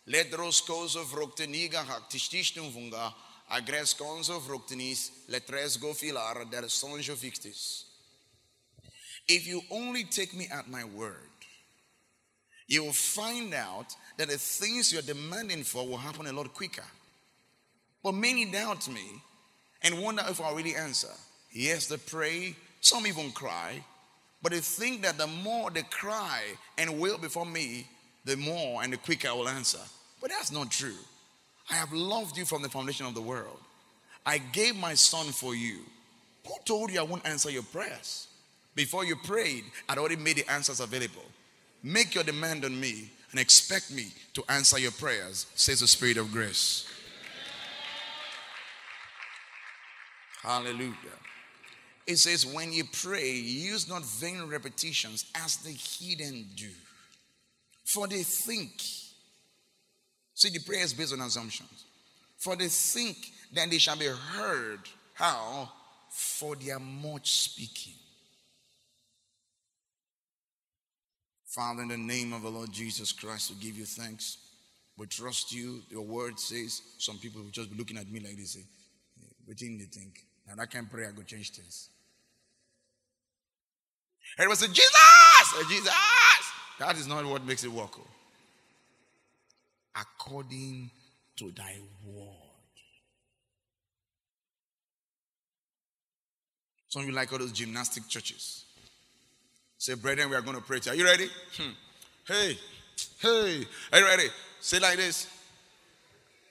ledros 0.07 0.61
kozo 0.63 1.05
vrokteniga 1.05 1.85
hak 1.85 2.11
tishtishtum 2.11 2.71
vunga, 2.71 3.13
agres 3.51 3.95
konzo 3.95 4.41
vroktenis, 4.41 5.11
letres 5.31 5.81
go 5.81 5.95
filar 5.95 6.45
der 6.51 6.69
sonjo 6.69 7.17
victis. 7.17 7.86
If 9.29 9.47
you 9.47 9.63
only 9.71 10.05
take 10.05 10.35
me 10.35 10.49
at 10.53 10.71
my 10.71 10.85
word, 10.85 11.17
you 12.69 12.85
will 12.85 12.93
find 12.93 13.55
out 13.55 13.95
that 14.17 14.29
the 14.29 14.39
things 14.39 14.93
you're 14.93 15.03
demanding 15.03 15.63
for 15.63 15.87
will 15.87 15.97
happen 15.97 16.27
a 16.27 16.33
lot 16.33 16.53
quicker. 16.55 16.85
But 18.03 18.13
many 18.13 18.45
doubt 18.45 18.89
me 18.89 19.23
and 19.83 20.01
wonder 20.03 20.25
if 20.29 20.41
I'll 20.41 20.55
really 20.55 20.75
answer. 20.75 21.13
Yes, 21.53 21.87
they 21.87 21.97
pray, 21.97 22.55
some 22.81 23.07
even 23.07 23.31
cry, 23.33 23.83
but 24.43 24.53
they 24.53 24.61
think 24.61 25.03
that 25.03 25.19
the 25.19 25.27
more 25.27 25.71
they 25.71 25.83
cry 25.83 26.43
and 26.79 27.01
wail 27.01 27.19
before 27.19 27.47
me, 27.47 27.87
the 28.25 28.37
more 28.37 28.83
and 28.83 28.93
the 28.93 28.97
quicker 28.97 29.29
I 29.29 29.33
will 29.33 29.49
answer. 29.49 29.81
But 30.21 30.31
that's 30.31 30.53
not 30.53 30.71
true. 30.71 30.99
I 31.71 31.75
have 31.75 31.93
loved 31.93 32.37
you 32.37 32.45
from 32.45 32.63
the 32.63 32.69
foundation 32.69 33.07
of 33.07 33.15
the 33.15 33.21
world. 33.21 33.59
I 34.25 34.39
gave 34.39 34.77
my 34.77 34.95
son 34.95 35.27
for 35.27 35.55
you. 35.55 35.81
Who 36.47 36.55
told 36.65 36.93
you 36.93 37.01
I 37.01 37.05
won't 37.05 37.27
answer 37.27 37.51
your 37.51 37.63
prayers? 37.63 38.29
Before 38.77 39.05
you 39.07 39.17
prayed, 39.17 39.65
I'd 39.89 39.99
already 39.99 40.17
made 40.17 40.37
the 40.37 40.49
answers 40.53 40.81
available. 40.81 41.25
Make 41.83 42.15
your 42.15 42.25
demand 42.25 42.65
on 42.65 42.79
me 42.79 43.11
and 43.31 43.41
expect 43.41 43.91
me 43.91 44.09
to 44.35 44.45
answer 44.51 44.79
your 44.79 44.93
prayers, 44.93 45.47
says 45.55 45.81
the 45.81 45.89
Spirit 45.89 46.19
of 46.19 46.31
grace. 46.31 46.87
Hallelujah. 50.43 50.95
It 52.07 52.19
says, 52.19 52.47
When 52.47 52.73
you 52.73 52.85
pray, 52.85 53.33
use 53.33 53.89
not 53.89 54.05
vain 54.05 54.43
repetitions 54.45 55.25
as 55.35 55.57
the 55.57 55.71
heathen 55.71 56.47
do. 56.55 56.69
For 57.85 58.07
they 58.07 58.23
think, 58.23 58.83
see, 60.35 60.51
the 60.51 60.61
prayer 60.61 60.85
is 60.85 60.93
based 60.93 61.15
on 61.15 61.21
assumptions. 61.21 61.85
For 62.37 62.55
they 62.57 62.69
think 62.69 63.17
that 63.55 63.71
they 63.71 63.79
shall 63.79 63.97
be 63.97 64.07
heard. 64.07 64.81
How? 65.15 65.71
For 66.11 66.55
their 66.57 66.79
much 66.79 67.31
speaking. 67.31 67.95
Father, 71.57 71.81
in 71.81 71.89
the 71.89 71.97
name 71.97 72.35
of 72.35 72.43
the 72.43 72.51
Lord 72.51 72.71
Jesus 72.71 73.13
Christ, 73.13 73.51
we 73.51 73.57
give 73.67 73.79
you 73.79 73.87
thanks. 73.87 74.37
We 74.99 75.07
trust 75.07 75.55
you. 75.55 75.81
Your 75.89 76.03
word 76.03 76.39
says, 76.39 76.83
some 76.99 77.17
people 77.17 77.43
will 77.43 77.49
just 77.49 77.71
be 77.71 77.79
looking 77.79 77.97
at 77.97 78.13
me 78.13 78.21
like 78.21 78.37
this. 78.37 78.53
Say, 78.53 78.65
what 79.47 79.57
do 79.57 79.65
you 79.65 79.87
think? 79.87 80.27
And 80.51 80.61
I 80.61 80.67
can 80.67 80.85
pray, 80.85 81.07
I 81.07 81.13
go 81.13 81.23
change 81.23 81.53
things. 81.53 81.89
It 84.39 84.47
was 84.47 84.63
a 84.63 84.69
Jesus! 84.69 84.93
Eh, 85.59 85.63
Jesus! 85.67 85.95
That 86.79 86.99
is 86.99 87.07
not 87.07 87.25
what 87.25 87.43
makes 87.47 87.65
it 87.65 87.73
work. 87.73 87.99
Oh. 87.99 88.07
According 89.99 90.91
to 91.37 91.51
thy 91.53 91.77
word. 92.05 92.27
Some 96.89 97.01
of 97.01 97.09
you 97.09 97.15
like 97.15 97.33
all 97.33 97.39
those 97.39 97.53
gymnastic 97.53 98.09
churches. 98.09 98.66
Say, 99.79 99.95
brethren, 99.95 100.31
we 100.31 100.37
are 100.37 100.43
going 100.43 100.57
to 100.57 100.63
pray. 100.63 100.81
Are 100.89 100.95
you 100.95 101.05
ready? 101.05 101.29
Hmm. 101.57 101.71
Hey, 102.27 102.59
hey, 103.19 103.67
are 103.93 103.99
you 103.99 104.05
ready? 104.05 104.29
Say 104.61 104.79
like 104.79 104.97
this. 104.97 105.29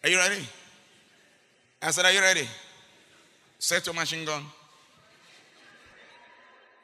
Are 0.04 0.10
you 0.10 0.18
ready? 0.18 0.48
I 1.82 1.92
said, 1.92 2.06
Are 2.06 2.12
you 2.12 2.22
ready? 2.22 2.48
Set 3.60 3.86
your 3.86 3.96
machine 3.96 4.26
gun. 4.26 4.44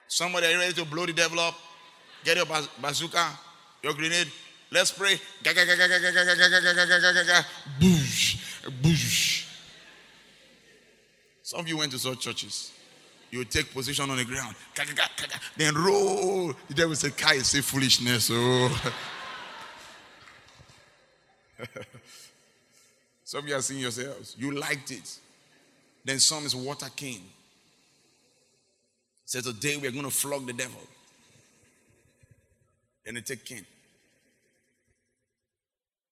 Somebody, 0.08 0.48
are 0.48 0.52
you 0.52 0.60
ready 0.60 0.74
to 0.74 0.86
blow 0.86 1.06
the 1.06 1.14
devil 1.14 1.40
up? 1.40 1.56
Get 2.24 2.38
your 2.38 2.46
bazooka, 2.82 3.26
your 3.82 3.94
grenade. 3.94 4.28
Let's 4.72 4.92
pray. 4.92 5.20
Boosh, 7.80 8.36
boosh. 8.82 9.48
Some 11.44 11.62
of 11.62 11.68
you 11.68 11.78
went 11.78 11.92
to 11.92 12.00
such 12.00 12.20
churches. 12.20 12.72
You 13.32 13.44
take 13.46 13.74
position 13.74 14.10
on 14.10 14.18
the 14.18 14.26
ground. 14.26 14.56
Then 15.56 15.74
roll. 15.76 16.54
The 16.68 16.74
devil 16.74 16.94
say, 16.96 17.12
Kai, 17.12 17.38
say 17.40 17.62
foolishness. 17.62 18.30
Oh. 18.32 18.94
some 23.24 23.44
of 23.44 23.48
you 23.48 23.56
are 23.56 23.62
seeing 23.62 23.80
yourselves. 23.80 24.36
You 24.38 24.52
liked 24.52 24.92
it. 24.92 25.18
Then 26.04 26.20
some 26.20 26.46
is 26.46 26.54
water 26.54 26.90
king. 26.94 27.22
Says 29.26 29.46
today 29.46 29.78
we 29.78 29.88
are 29.88 29.92
going 29.92 30.04
to 30.04 30.12
flog 30.12 30.46
the 30.46 30.52
devil. 30.54 30.82
Then 33.06 33.14
they 33.16 33.22
take 33.22 33.46
king. 33.46 33.66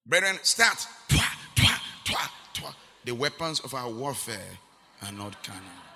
Brethren, 0.05 0.39
start. 0.41 0.87
The 3.05 3.15
weapons 3.15 3.59
of 3.61 3.73
our 3.73 3.89
warfare 3.89 4.57
are 5.01 5.11
not 5.11 5.43
carnal. 5.43 5.88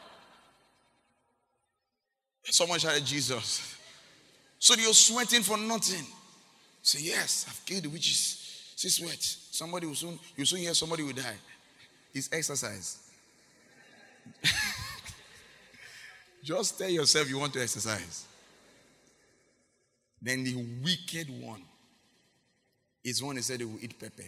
Someone 2.46 2.80
shouted 2.80 3.06
Jesus. 3.06 3.78
So 4.60 4.76
you're 4.76 4.94
sweating 4.94 5.42
for 5.42 5.58
nothing. 5.58 6.06
Say, 6.82 7.00
yes, 7.02 7.46
I've 7.48 7.66
killed 7.66 7.84
the 7.84 7.90
witches. 7.90 8.74
See, 8.76 8.90
sweat. 8.90 9.22
Somebody 9.22 9.88
will 9.88 9.96
soon, 9.96 10.20
you 10.36 10.46
soon 10.46 10.60
hear 10.60 10.74
somebody 10.74 11.04
will 11.04 11.14
die. 11.14 11.38
It's 12.14 12.30
exercise. 12.32 13.10
Just 16.44 16.78
tell 16.78 16.90
yourself 16.90 17.30
you 17.30 17.40
want 17.40 17.54
to 17.54 17.62
exercise. 17.62 18.26
Then 20.22 20.44
the 20.44 20.56
wicked 20.84 21.30
one 21.42 21.64
is 23.04 23.22
one 23.24 23.36
who 23.36 23.42
said 23.42 23.60
they 23.60 23.66
will 23.66 23.80
eat 23.82 24.00
pepper. 24.00 24.24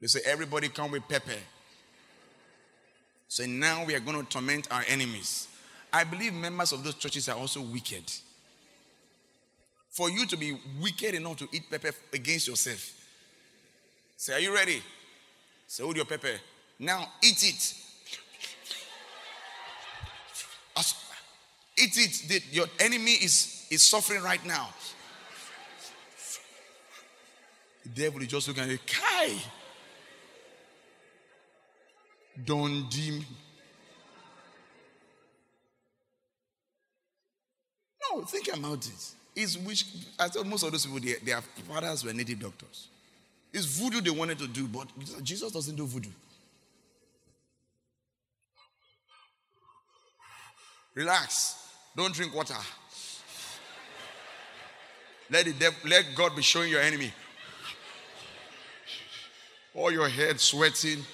They 0.00 0.06
say, 0.06 0.20
everybody 0.24 0.68
come 0.68 0.90
with 0.90 1.08
pepper. 1.08 1.32
So 3.28 3.46
now 3.46 3.84
we 3.84 3.94
are 3.94 4.00
going 4.00 4.20
to 4.20 4.28
torment 4.28 4.68
our 4.70 4.84
enemies. 4.86 5.48
I 5.94 6.02
believe 6.02 6.34
members 6.34 6.72
of 6.72 6.82
those 6.82 6.96
churches 6.96 7.28
are 7.28 7.36
also 7.36 7.60
wicked. 7.60 8.02
For 9.90 10.10
you 10.10 10.26
to 10.26 10.36
be 10.36 10.58
wicked 10.82 11.14
enough 11.14 11.36
to 11.36 11.48
eat 11.52 11.70
pepper 11.70 11.92
against 12.12 12.48
yourself. 12.48 12.92
Say, 14.16 14.32
are 14.32 14.40
you 14.40 14.52
ready? 14.52 14.82
Say, 15.68 15.84
hold 15.84 15.94
your 15.94 16.04
pepper. 16.04 16.32
Now 16.80 17.06
eat 17.22 17.44
it. 17.44 17.74
Eat 21.76 21.96
it. 21.96 22.42
Your 22.52 22.66
enemy 22.80 23.12
is, 23.12 23.66
is 23.70 23.84
suffering 23.84 24.22
right 24.22 24.44
now. 24.44 24.70
The 27.84 27.88
devil 27.90 28.20
is 28.20 28.28
just 28.28 28.48
looking 28.48 28.64
at 28.64 28.70
it. 28.70 28.80
Kai. 28.84 29.30
Don't 32.44 32.90
dim. 32.90 33.24
No, 38.14 38.22
think 38.22 38.48
about 38.56 38.86
it. 38.86 39.12
It's 39.34 39.56
which 39.58 39.86
I 40.18 40.28
thought 40.28 40.46
most 40.46 40.62
of 40.62 40.70
those 40.70 40.86
people, 40.86 41.00
they, 41.00 41.14
their 41.14 41.40
fathers 41.40 42.04
were 42.04 42.12
native 42.12 42.40
doctors. 42.40 42.88
It's 43.52 43.66
voodoo 43.66 44.00
they 44.00 44.10
wanted 44.10 44.38
to 44.38 44.46
do, 44.46 44.68
but 44.68 44.86
Jesus 45.22 45.52
doesn't 45.52 45.74
do 45.74 45.86
voodoo. 45.86 46.10
Relax. 50.94 51.56
Don't 51.96 52.14
drink 52.14 52.34
water. 52.34 52.54
Let, 55.30 55.46
the 55.46 55.52
devil, 55.52 55.78
let 55.86 56.04
God 56.14 56.36
be 56.36 56.42
showing 56.42 56.70
your 56.70 56.80
enemy. 56.80 57.12
All 59.74 59.90
your 59.90 60.08
head 60.08 60.38
sweating. 60.38 61.04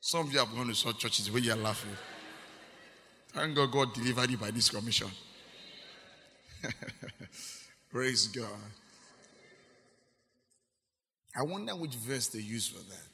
Some 0.00 0.26
of 0.26 0.32
you 0.32 0.38
have 0.38 0.54
gone 0.54 0.66
to 0.66 0.74
such 0.74 0.98
churches 0.98 1.30
where 1.30 1.40
you're 1.40 1.56
laughing. 1.56 1.96
Thank 3.34 3.56
God 3.56 3.72
God 3.72 3.92
delivered 3.92 4.30
you 4.30 4.38
by 4.38 4.52
this 4.52 4.70
commission. 4.70 5.08
Praise 7.90 8.28
God. 8.28 8.46
I 11.36 11.42
wonder 11.42 11.74
which 11.74 11.94
verse 11.96 12.28
they 12.28 12.38
use 12.38 12.68
for 12.68 12.78
that. 12.78 13.08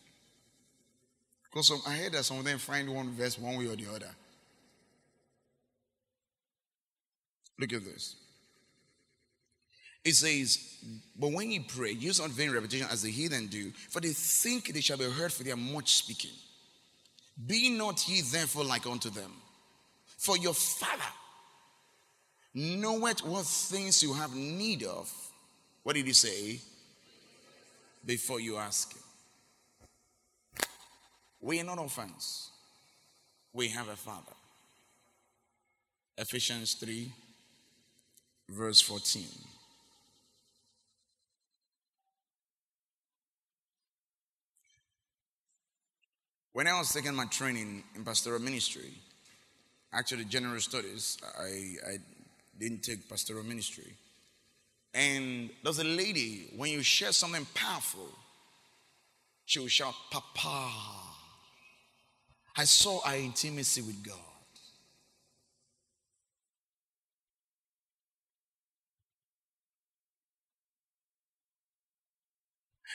Because 1.44 1.72
I 1.86 1.96
heard 1.96 2.12
that 2.12 2.24
some 2.24 2.38
of 2.38 2.44
them 2.44 2.58
find 2.58 2.94
one 2.94 3.10
verse 3.12 3.38
one 3.38 3.56
way 3.56 3.66
or 3.66 3.76
the 3.76 3.86
other. 3.88 4.14
Look 7.58 7.72
at 7.72 7.84
this. 7.84 8.16
It 10.04 10.14
says, 10.14 10.78
But 11.18 11.32
when 11.32 11.50
you 11.50 11.62
pray, 11.66 11.92
use 11.92 12.20
not 12.20 12.30
vain 12.30 12.52
repetition 12.52 12.86
as 12.90 13.02
the 13.02 13.10
heathen 13.10 13.46
do, 13.48 13.70
for 13.88 14.00
they 14.00 14.12
think 14.12 14.72
they 14.72 14.80
shall 14.80 14.98
be 14.98 15.10
heard 15.10 15.32
for 15.32 15.44
their 15.44 15.56
much 15.56 15.94
speaking. 15.94 16.30
Be 17.46 17.70
not 17.70 18.06
ye 18.06 18.20
therefore 18.20 18.64
like 18.64 18.86
unto 18.86 19.08
them. 19.08 19.32
For 20.20 20.36
your 20.36 20.52
Father 20.52 21.02
knoweth 22.52 23.24
what 23.24 23.46
things 23.46 24.02
you 24.02 24.12
have 24.12 24.34
need 24.34 24.82
of. 24.82 25.10
What 25.82 25.96
did 25.96 26.04
he 26.04 26.12
say? 26.12 26.60
Before 28.04 28.38
you 28.38 28.58
ask 28.58 28.92
him. 28.92 29.02
We 31.40 31.58
are 31.58 31.64
not 31.64 31.78
orphans. 31.78 32.50
We 33.54 33.68
have 33.68 33.88
a 33.88 33.96
father. 33.96 34.34
Ephesians 36.18 36.74
3, 36.74 37.10
verse 38.50 38.82
14. 38.82 39.24
When 46.52 46.66
I 46.66 46.78
was 46.78 46.92
taking 46.92 47.14
my 47.14 47.24
training 47.24 47.84
in 47.96 48.04
pastoral 48.04 48.40
ministry, 48.40 48.92
actually 49.92 50.24
general 50.24 50.60
studies, 50.60 51.18
I, 51.38 51.92
I 51.92 51.96
didn't 52.58 52.82
take 52.82 53.08
pastoral 53.08 53.44
ministry. 53.44 53.92
And 54.92 55.50
there's 55.62 55.78
a 55.78 55.84
lady, 55.84 56.48
when 56.56 56.70
you 56.70 56.82
share 56.82 57.12
something 57.12 57.46
powerful, 57.54 58.08
she 59.44 59.58
will 59.58 59.68
shout, 59.68 59.94
Papa. 60.10 60.70
I 62.56 62.64
saw 62.64 63.00
our 63.04 63.16
intimacy 63.16 63.82
with 63.82 64.02
God. 64.04 64.16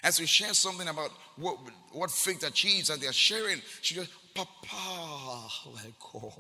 As 0.04 0.20
we 0.20 0.26
share 0.28 0.54
something 0.54 0.88
about 0.88 1.10
what, 1.38 1.58
what 1.92 2.12
faith 2.12 2.44
achieves 2.44 2.90
and 2.90 3.02
they're 3.02 3.12
sharing, 3.12 3.62
she 3.82 3.96
goes, 3.96 4.08
Papa, 4.36 4.48
oh 4.72 5.72
my 5.74 5.94
God. 6.14 6.32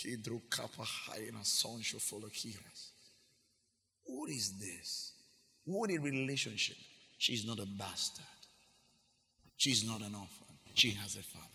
Kidro 0.00 0.40
Kappa 0.50 0.82
Hyena 0.82 1.40
Soncho 1.42 1.96
Folokiras. 1.96 2.90
What 4.04 4.30
is 4.30 4.58
this? 4.58 5.12
What 5.64 5.90
a 5.90 5.98
relationship. 5.98 6.76
She's 7.18 7.46
not 7.46 7.58
a 7.58 7.66
bastard. 7.66 8.24
She's 9.56 9.86
not 9.86 10.00
an 10.00 10.14
orphan. 10.14 10.56
She 10.74 10.90
has 10.92 11.16
a 11.16 11.22
father. 11.22 11.46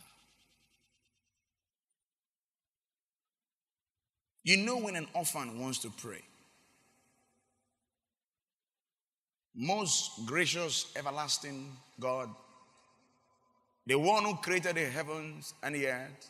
You 4.44 4.58
know 4.58 4.78
when 4.78 4.96
an 4.96 5.08
orphan 5.16 5.60
wants 5.60 5.80
to 5.80 5.90
pray. 5.90 6.22
Most 9.56 10.28
gracious, 10.28 10.92
everlasting 10.96 11.76
God, 12.00 12.30
the 13.88 13.98
one 13.98 14.24
who 14.24 14.36
created 14.36 14.76
the 14.76 14.86
heavens 14.86 15.54
and 15.64 15.74
the 15.74 15.88
earth, 15.88 16.30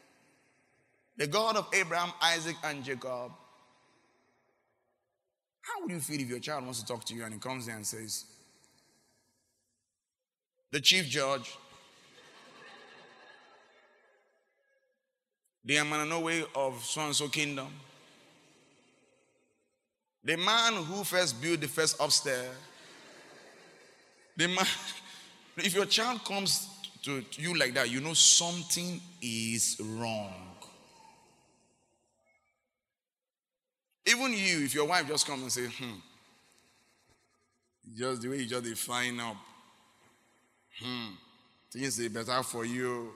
the 1.18 1.28
God 1.28 1.56
of 1.56 1.68
Abraham, 1.74 2.12
Isaac, 2.22 2.56
and 2.64 2.84
Jacob. 2.84 3.32
How 5.62 5.82
would 5.82 5.92
you 5.92 6.00
feel 6.00 6.22
if 6.22 6.30
your 6.30 6.40
child 6.40 6.64
wants 6.64 6.82
to 6.82 6.86
talk 6.86 7.06
to 7.06 7.16
you 7.16 7.24
and 7.24 7.34
he 7.34 7.40
comes 7.40 7.66
there 7.66 7.76
and 7.76 7.86
says, 7.86 8.26
The 10.72 10.80
chief 10.80 11.08
judge, 11.08 11.58
the 15.64 15.76
Amananowe 15.78 16.46
of 16.54 16.84
so 16.84 17.02
and 17.02 17.16
so 17.16 17.28
kingdom, 17.30 17.68
the 20.24 20.38
man 20.38 20.74
who 20.74 21.04
first 21.04 21.42
built 21.42 21.62
the 21.62 21.68
first 21.68 21.98
upstairs, 22.00 22.56
the 24.38 24.48
man, 24.48 24.66
if 25.58 25.74
your 25.74 25.86
child 25.86 26.24
comes 26.26 26.68
to 27.04 27.24
you 27.32 27.58
like 27.58 27.74
that, 27.76 27.90
you 27.90 28.02
know 28.02 28.14
something 28.14 29.00
is 29.22 29.78
wrong. 29.80 30.55
Even 34.08 34.34
you, 34.34 34.66
if 34.66 34.74
your 34.76 34.86
wife 34.86 35.08
just 35.08 35.26
comes 35.26 35.42
and 35.42 35.52
say, 35.52 35.66
hmm, 35.66 35.96
just 37.96 38.22
the 38.22 38.30
way 38.30 38.38
you 38.38 38.46
just 38.46 38.64
define 38.64 39.20
up, 39.20 39.38
hmm, 40.80 41.08
things 41.72 42.00
are 42.00 42.10
better 42.10 42.44
for 42.44 42.66
you, 42.66 43.12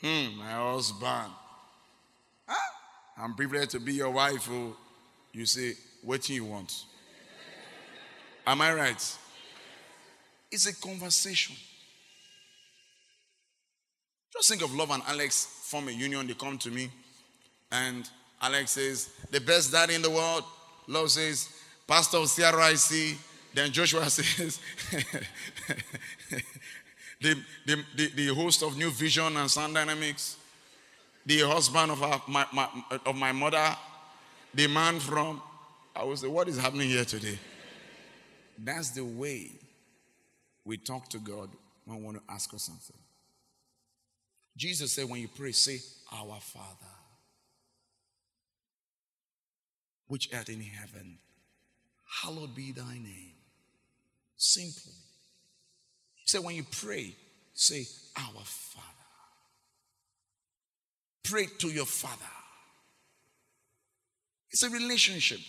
hmm, 0.00 0.38
my 0.38 0.52
husband, 0.52 1.32
huh? 2.46 2.74
I'm 3.16 3.34
privileged 3.34 3.70
to 3.70 3.80
be 3.80 3.94
your 3.94 4.10
wife. 4.10 4.48
Oh. 4.50 4.76
You 5.32 5.46
say, 5.46 5.74
what 6.02 6.28
you 6.28 6.44
want? 6.44 6.84
Am 8.46 8.60
I 8.60 8.72
right? 8.72 9.18
It's 10.50 10.66
a 10.66 10.74
conversation. 10.80 11.56
Just 14.32 14.48
think 14.48 14.62
of 14.62 14.72
Love 14.74 14.90
and 14.90 15.02
Alex 15.08 15.46
form 15.62 15.88
a 15.88 15.90
union. 15.90 16.26
They 16.26 16.34
come 16.34 16.58
to 16.58 16.70
me, 16.70 16.90
and 17.72 18.08
Alex 18.44 18.72
says, 18.72 19.08
The 19.30 19.40
best 19.40 19.72
dad 19.72 19.88
in 19.88 20.02
the 20.02 20.10
world. 20.10 20.44
Love 20.86 21.10
says, 21.10 21.48
Pastor 21.86 22.18
of 22.18 22.30
CRIC. 22.30 23.16
Then 23.54 23.72
Joshua 23.72 24.04
says, 24.10 24.60
the, 27.20 27.36
the, 27.64 27.84
the, 27.96 28.06
the, 28.08 28.34
host 28.34 28.62
of 28.62 28.76
New 28.76 28.90
Vision 28.90 29.36
and 29.36 29.50
Sound 29.50 29.74
Dynamics, 29.74 30.36
the 31.24 31.40
husband 31.40 31.92
of, 31.92 32.02
our, 32.02 32.20
my, 32.26 32.44
my, 32.52 32.68
of 33.06 33.16
my 33.16 33.32
mother, 33.32 33.76
the 34.52 34.66
man 34.66 34.98
from, 34.98 35.40
I 35.96 36.04
will 36.04 36.16
say, 36.16 36.28
What 36.28 36.48
is 36.48 36.58
happening 36.58 36.90
here 36.90 37.04
today? 37.04 37.38
That's 38.58 38.90
the 38.90 39.04
way 39.04 39.52
we 40.64 40.76
talk 40.76 41.08
to 41.10 41.18
God 41.18 41.48
when 41.86 41.98
we 41.98 42.04
want 42.04 42.16
to 42.18 42.32
ask 42.32 42.52
us 42.52 42.64
something. 42.64 42.96
Jesus 44.56 44.92
said, 44.92 45.08
When 45.08 45.20
you 45.20 45.28
pray, 45.28 45.52
say, 45.52 45.78
Our 46.12 46.40
Father 46.40 46.94
which 50.14 50.32
art 50.32 50.48
in 50.48 50.60
heaven, 50.60 51.18
hallowed 52.22 52.54
be 52.54 52.70
thy 52.70 52.94
name. 52.94 53.34
Simple. 54.36 54.92
He 56.14 56.22
said, 56.24 56.44
when 56.44 56.54
you 56.54 56.62
pray, 56.70 57.16
say, 57.52 57.84
Our 58.16 58.44
Father. 58.44 58.86
Pray 61.24 61.46
to 61.58 61.66
your 61.66 61.84
Father. 61.84 62.30
It's 64.52 64.62
a 64.62 64.70
relationship. 64.70 65.40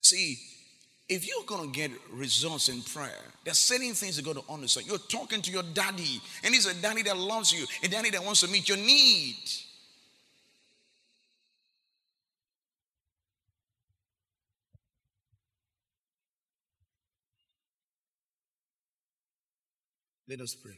See, 0.00 0.38
if 1.08 1.26
you're 1.26 1.44
going 1.46 1.70
to 1.70 1.78
get 1.78 1.90
results 2.12 2.68
in 2.68 2.82
prayer, 2.82 3.10
there's 3.44 3.58
certain 3.58 3.94
things 3.94 4.20
you're 4.20 4.34
to 4.34 4.52
understand. 4.52 4.88
You're 4.88 4.98
talking 4.98 5.40
to 5.42 5.52
your 5.52 5.62
daddy, 5.62 6.20
and 6.42 6.52
he's 6.52 6.66
a 6.66 6.74
daddy 6.82 7.02
that 7.02 7.16
loves 7.16 7.52
you, 7.52 7.64
a 7.84 7.88
daddy 7.88 8.10
that 8.10 8.24
wants 8.24 8.40
to 8.40 8.48
meet 8.48 8.68
your 8.68 8.78
need. 8.78 9.36
Let 20.28 20.40
us 20.40 20.54
pray. 20.54 20.76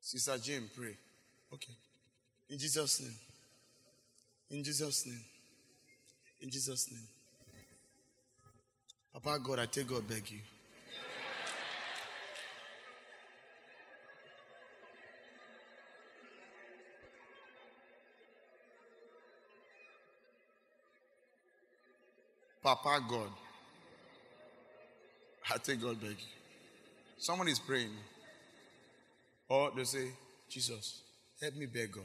Sister 0.00 0.38
Jane, 0.38 0.70
pray. 0.74 0.96
Okay. 1.54 1.74
In 2.48 2.58
Jesus' 2.58 3.00
name. 3.00 3.14
In 4.50 4.64
Jesus' 4.64 5.06
name. 5.06 5.24
In 6.40 6.50
Jesus' 6.50 6.90
name. 6.90 7.06
Papa 9.12 9.38
God, 9.44 9.58
I 9.58 9.66
take 9.66 9.86
God 9.86 10.08
beg 10.08 10.30
you. 10.30 10.38
Papa 22.62 23.00
God, 23.08 23.28
I 25.52 25.58
take 25.58 25.82
God 25.82 26.00
beg 26.00 26.10
you. 26.10 26.16
Someone 27.18 27.48
is 27.48 27.58
praying. 27.58 27.90
Or 29.48 29.72
they 29.76 29.84
say, 29.84 30.08
Jesus, 30.48 31.02
help 31.42 31.56
me 31.56 31.66
beg 31.66 31.90
God. 31.92 32.04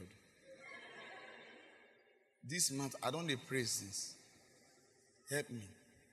This 2.43 2.71
month, 2.71 2.95
I 3.03 3.11
don't 3.11 3.29
praise 3.47 3.81
this. 3.81 4.15
Help 5.29 5.49
me. 5.51 5.61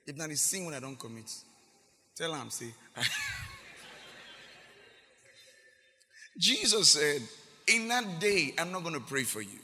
If 0.05 0.15
not, 0.15 0.29
it's 0.29 0.41
sin 0.41 0.65
when 0.65 0.75
I 0.75 0.79
don't 0.79 0.99
commit. 0.99 1.31
Tell 2.15 2.33
him, 2.33 2.49
say. 2.51 2.67
Jesus 6.37 6.89
said, 6.89 7.21
In 7.73 7.87
that 7.87 8.19
day, 8.19 8.53
I'm 8.59 8.71
not 8.71 8.83
going 8.83 8.93
to 8.93 9.01
pray 9.01 9.23
for 9.23 9.41
you. 9.41 9.59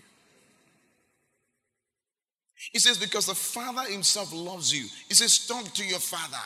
He 2.72 2.80
says, 2.80 2.98
Because 2.98 3.28
the 3.28 3.36
Father 3.36 3.92
Himself 3.92 4.34
loves 4.34 4.74
you. 4.74 4.88
He 5.08 5.14
says, 5.14 5.46
Talk 5.46 5.66
to 5.74 5.86
your 5.86 6.00
Father. 6.00 6.38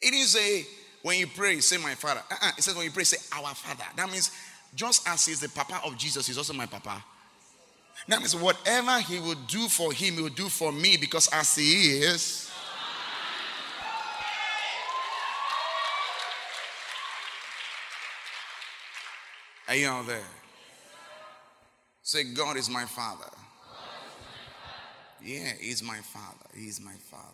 It 0.00 0.14
is 0.14 0.36
a 0.36 0.64
when 1.08 1.18
you 1.18 1.26
pray, 1.26 1.58
say 1.60 1.78
my 1.78 1.94
father. 1.94 2.20
Uh-uh. 2.30 2.50
It 2.58 2.62
says 2.62 2.76
when 2.76 2.84
you 2.84 2.90
pray, 2.90 3.04
say 3.04 3.16
our 3.34 3.54
father. 3.54 3.84
That 3.96 4.10
means 4.10 4.30
just 4.74 5.08
as 5.08 5.24
he's 5.24 5.40
the 5.40 5.48
papa 5.48 5.80
of 5.82 5.96
Jesus, 5.96 6.26
he's 6.26 6.36
also 6.36 6.52
my 6.52 6.66
papa. 6.66 7.02
That 8.08 8.18
means 8.18 8.36
whatever 8.36 9.00
he 9.00 9.18
will 9.18 9.38
do 9.46 9.68
for 9.68 9.90
him, 9.90 10.16
he 10.16 10.22
will 10.22 10.28
do 10.28 10.50
for 10.50 10.70
me 10.70 10.98
because 10.98 11.26
as 11.32 11.56
he 11.56 12.00
is. 12.00 12.50
Are 19.66 19.76
you 19.76 19.88
out 19.88 20.06
there? 20.06 20.20
Say, 22.02 22.34
God 22.34 22.58
is 22.58 22.68
my 22.68 22.84
father. 22.84 23.30
Yeah, 25.24 25.52
he's 25.58 25.82
my 25.82 26.00
father. 26.00 26.50
He's 26.54 26.82
my 26.82 26.96
father. 27.10 27.24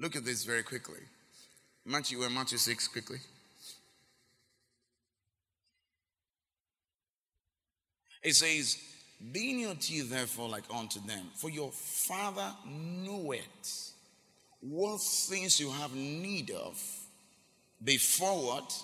Look 0.00 0.16
at 0.16 0.24
this 0.24 0.42
very 0.42 0.64
quickly. 0.64 1.02
Matthew, 1.86 2.24
uh, 2.24 2.28
Matthew 2.28 2.58
6 2.58 2.88
quickly. 2.88 3.18
It 8.24 8.34
says, 8.34 8.76
Be 9.32 9.64
not 9.64 9.88
ye 9.88 10.00
therefore 10.00 10.48
like 10.48 10.64
unto 10.74 10.98
them, 11.06 11.26
for 11.36 11.48
your 11.48 11.70
Father 11.70 12.52
knoweth 12.66 13.92
what 14.60 15.00
things 15.00 15.60
you 15.60 15.70
have 15.70 15.94
need 15.94 16.50
of 16.50 16.82
before 17.82 18.44
what? 18.44 18.82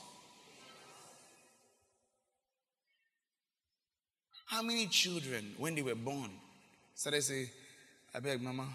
How 4.47 4.63
many 4.63 4.87
children, 4.87 5.55
when 5.57 5.75
they 5.75 5.83
were 5.83 5.97
born, 5.97 6.31
started 6.95 7.25
say, 7.25 7.51
I 8.15 8.21
beg, 8.21 8.41
Mama, 8.41 8.69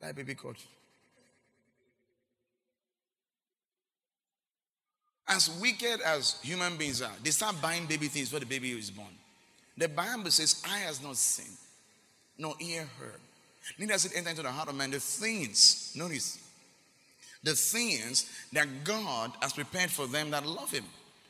that 0.00 0.16
baby 0.16 0.34
coach. 0.34 0.66
As 5.28 5.50
wicked 5.60 6.00
as 6.00 6.40
human 6.42 6.76
beings 6.76 7.02
are, 7.02 7.12
they 7.22 7.30
start 7.30 7.60
buying 7.60 7.86
baby 7.86 8.08
things 8.08 8.28
before 8.28 8.40
the 8.40 8.46
baby 8.46 8.70
is 8.70 8.90
born. 8.90 9.08
The 9.76 9.88
Bible 9.88 10.30
says, 10.30 10.62
"Eye 10.64 10.78
has 10.78 11.02
not 11.02 11.16
seen, 11.16 11.56
nor 12.38 12.54
ear 12.60 12.88
heard. 12.98 13.20
Neither 13.76 13.92
does 13.92 14.04
it 14.06 14.12
enter 14.16 14.30
into 14.30 14.42
the 14.42 14.50
heart 14.50 14.68
of 14.68 14.74
man 14.74 14.90
the 14.90 15.00
things, 15.00 15.92
notice, 15.94 16.38
the 17.42 17.54
things 17.54 18.30
that 18.52 18.84
God 18.84 19.32
has 19.42 19.52
prepared 19.52 19.90
for 19.90 20.06
them 20.06 20.30
that 20.30 20.46
love 20.46 20.70
him. 20.70 20.84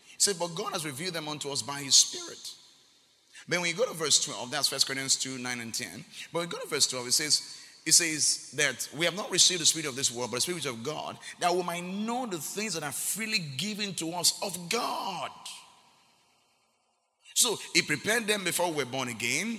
He 0.07 0.15
said, 0.19 0.37
But 0.39 0.55
God 0.55 0.73
has 0.73 0.85
revealed 0.85 1.15
them 1.15 1.29
unto 1.29 1.51
us 1.51 1.63
by 1.63 1.81
his 1.81 1.95
Spirit. 1.95 2.55
Then 3.47 3.61
when 3.61 3.71
you 3.71 3.77
go 3.77 3.87
to 3.87 3.95
verse 3.95 4.23
12, 4.25 4.51
that's 4.51 4.71
1 4.71 4.81
Corinthians 4.87 5.17
2, 5.17 5.39
9 5.39 5.61
and 5.61 5.75
10. 5.75 6.05
But 6.33 6.39
when 6.39 6.49
you 6.49 6.53
go 6.53 6.63
to 6.63 6.69
verse 6.69 6.87
12, 6.87 7.09
it 7.09 7.13
says, 7.13 7.59
it 7.89 7.95
says 7.95 8.51
that 8.57 8.87
we 8.95 9.07
have 9.07 9.17
not 9.17 9.31
received 9.31 9.63
the 9.63 9.67
spirit 9.67 9.89
of 9.89 9.97
this 9.97 10.13
world, 10.13 10.31
but 10.31 10.37
the 10.37 10.41
spirit 10.43 10.67
of 10.67 10.83
God, 10.83 11.17
that 11.41 11.55
we 11.55 11.63
might 11.63 11.83
know 11.83 12.27
the 12.27 12.37
things 12.37 12.75
that 12.75 12.83
are 12.83 12.93
freely 12.93 13.39
given 13.57 13.95
to 13.95 14.13
us 14.13 14.39
of 14.43 14.69
God. 14.69 15.31
So 17.35 17.57
he 17.75 17.81
prepared 17.81 18.27
them 18.27 18.45
before 18.45 18.71
we 18.71 18.85
were 18.85 18.91
born 18.91 19.09
again. 19.09 19.59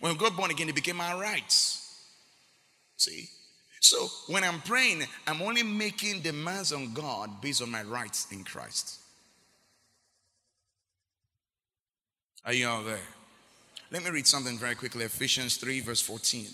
When 0.00 0.12
we 0.12 0.18
got 0.18 0.36
born 0.36 0.50
again, 0.50 0.68
it 0.68 0.74
became 0.74 1.00
our 1.00 1.20
rights. 1.20 2.04
See? 2.96 3.28
So 3.80 4.08
when 4.26 4.42
I'm 4.42 4.60
praying, 4.62 5.04
I'm 5.28 5.40
only 5.40 5.62
making 5.62 6.22
demands 6.22 6.72
on 6.72 6.92
God 6.94 7.40
based 7.40 7.62
on 7.62 7.70
my 7.70 7.84
rights 7.84 8.26
in 8.32 8.42
Christ. 8.42 8.98
Are 12.44 12.52
you 12.52 12.66
all 12.66 12.82
there? 12.82 12.98
Let 13.92 14.02
me 14.02 14.10
read 14.10 14.26
something 14.26 14.58
very 14.58 14.74
quickly 14.74 15.04
Ephesians 15.04 15.58
3, 15.58 15.80
verse 15.80 16.00
14. 16.00 16.46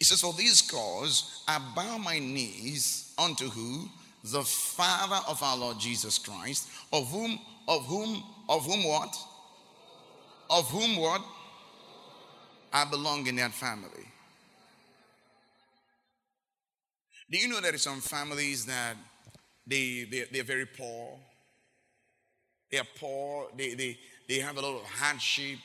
It 0.00 0.06
says, 0.06 0.20
For 0.20 0.32
this 0.32 0.62
cause 0.62 1.42
I 1.46 1.58
bow 1.74 1.98
my 1.98 2.18
knees 2.18 3.12
unto 3.18 3.48
who? 3.48 3.88
The 4.24 4.42
Father 4.42 5.20
of 5.28 5.42
our 5.42 5.56
Lord 5.56 5.78
Jesus 5.78 6.18
Christ, 6.18 6.68
of 6.92 7.08
whom, 7.08 7.38
of 7.66 7.86
whom, 7.86 8.22
of 8.48 8.64
whom 8.64 8.84
what? 8.84 9.16
Of 10.50 10.68
whom 10.70 10.96
what? 10.96 11.22
I 12.72 12.84
belong 12.84 13.26
in 13.26 13.36
that 13.36 13.52
family. 13.52 14.06
Do 17.30 17.38
you 17.38 17.48
know 17.48 17.60
there 17.60 17.74
are 17.74 17.78
some 17.78 18.00
families 18.00 18.66
that 18.66 18.96
they, 19.66 20.06
they, 20.10 20.24
they're 20.32 20.44
very 20.44 20.66
poor? 20.66 21.18
They 22.70 22.78
are 22.78 22.86
poor, 22.98 23.48
they, 23.56 23.74
they, 23.74 23.98
they 24.28 24.38
have 24.38 24.56
a 24.56 24.60
lot 24.60 24.76
of 24.76 24.84
hardship 24.84 25.58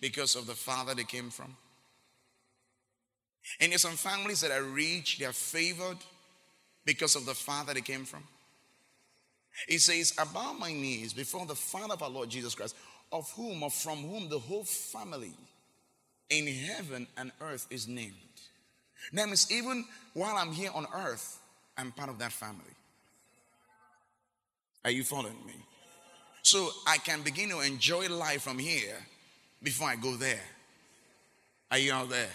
because 0.00 0.36
of 0.36 0.46
the 0.46 0.54
father 0.54 0.94
they 0.94 1.04
came 1.04 1.30
from. 1.30 1.56
And 3.60 3.72
there's 3.72 3.82
some 3.82 3.92
families 3.92 4.40
that 4.40 4.50
are 4.50 4.62
rich, 4.62 5.18
they 5.18 5.24
are 5.24 5.32
favored 5.32 5.98
because 6.84 7.16
of 7.16 7.26
the 7.26 7.34
father 7.34 7.74
they 7.74 7.80
came 7.80 8.04
from. 8.04 8.22
He 9.68 9.78
says, 9.78 10.12
bow 10.32 10.52
my 10.54 10.72
knees 10.72 11.12
before 11.12 11.46
the 11.46 11.54
Father 11.54 11.94
of 11.94 12.02
our 12.02 12.10
Lord 12.10 12.28
Jesus 12.28 12.54
Christ, 12.54 12.74
of 13.12 13.30
whom 13.32 13.62
or 13.62 13.70
from 13.70 13.98
whom 13.98 14.28
the 14.28 14.38
whole 14.38 14.64
family 14.64 15.32
in 16.30 16.46
heaven 16.46 17.06
and 17.16 17.30
earth 17.40 17.66
is 17.70 17.86
named. 17.86 18.14
That 19.12 19.26
means 19.26 19.50
even 19.52 19.84
while 20.14 20.36
I'm 20.36 20.52
here 20.52 20.70
on 20.74 20.86
earth, 20.94 21.38
I'm 21.76 21.92
part 21.92 22.08
of 22.08 22.18
that 22.18 22.32
family. 22.32 22.64
Are 24.84 24.90
you 24.90 25.04
following 25.04 25.38
me? 25.46 25.54
So 26.42 26.70
I 26.86 26.98
can 26.98 27.22
begin 27.22 27.48
to 27.50 27.60
enjoy 27.60 28.08
life 28.08 28.42
from 28.42 28.58
here 28.58 28.96
before 29.62 29.88
I 29.88 29.96
go 29.96 30.16
there. 30.16 30.42
Are 31.70 31.78
you 31.78 31.92
out 31.92 32.10
there? 32.10 32.28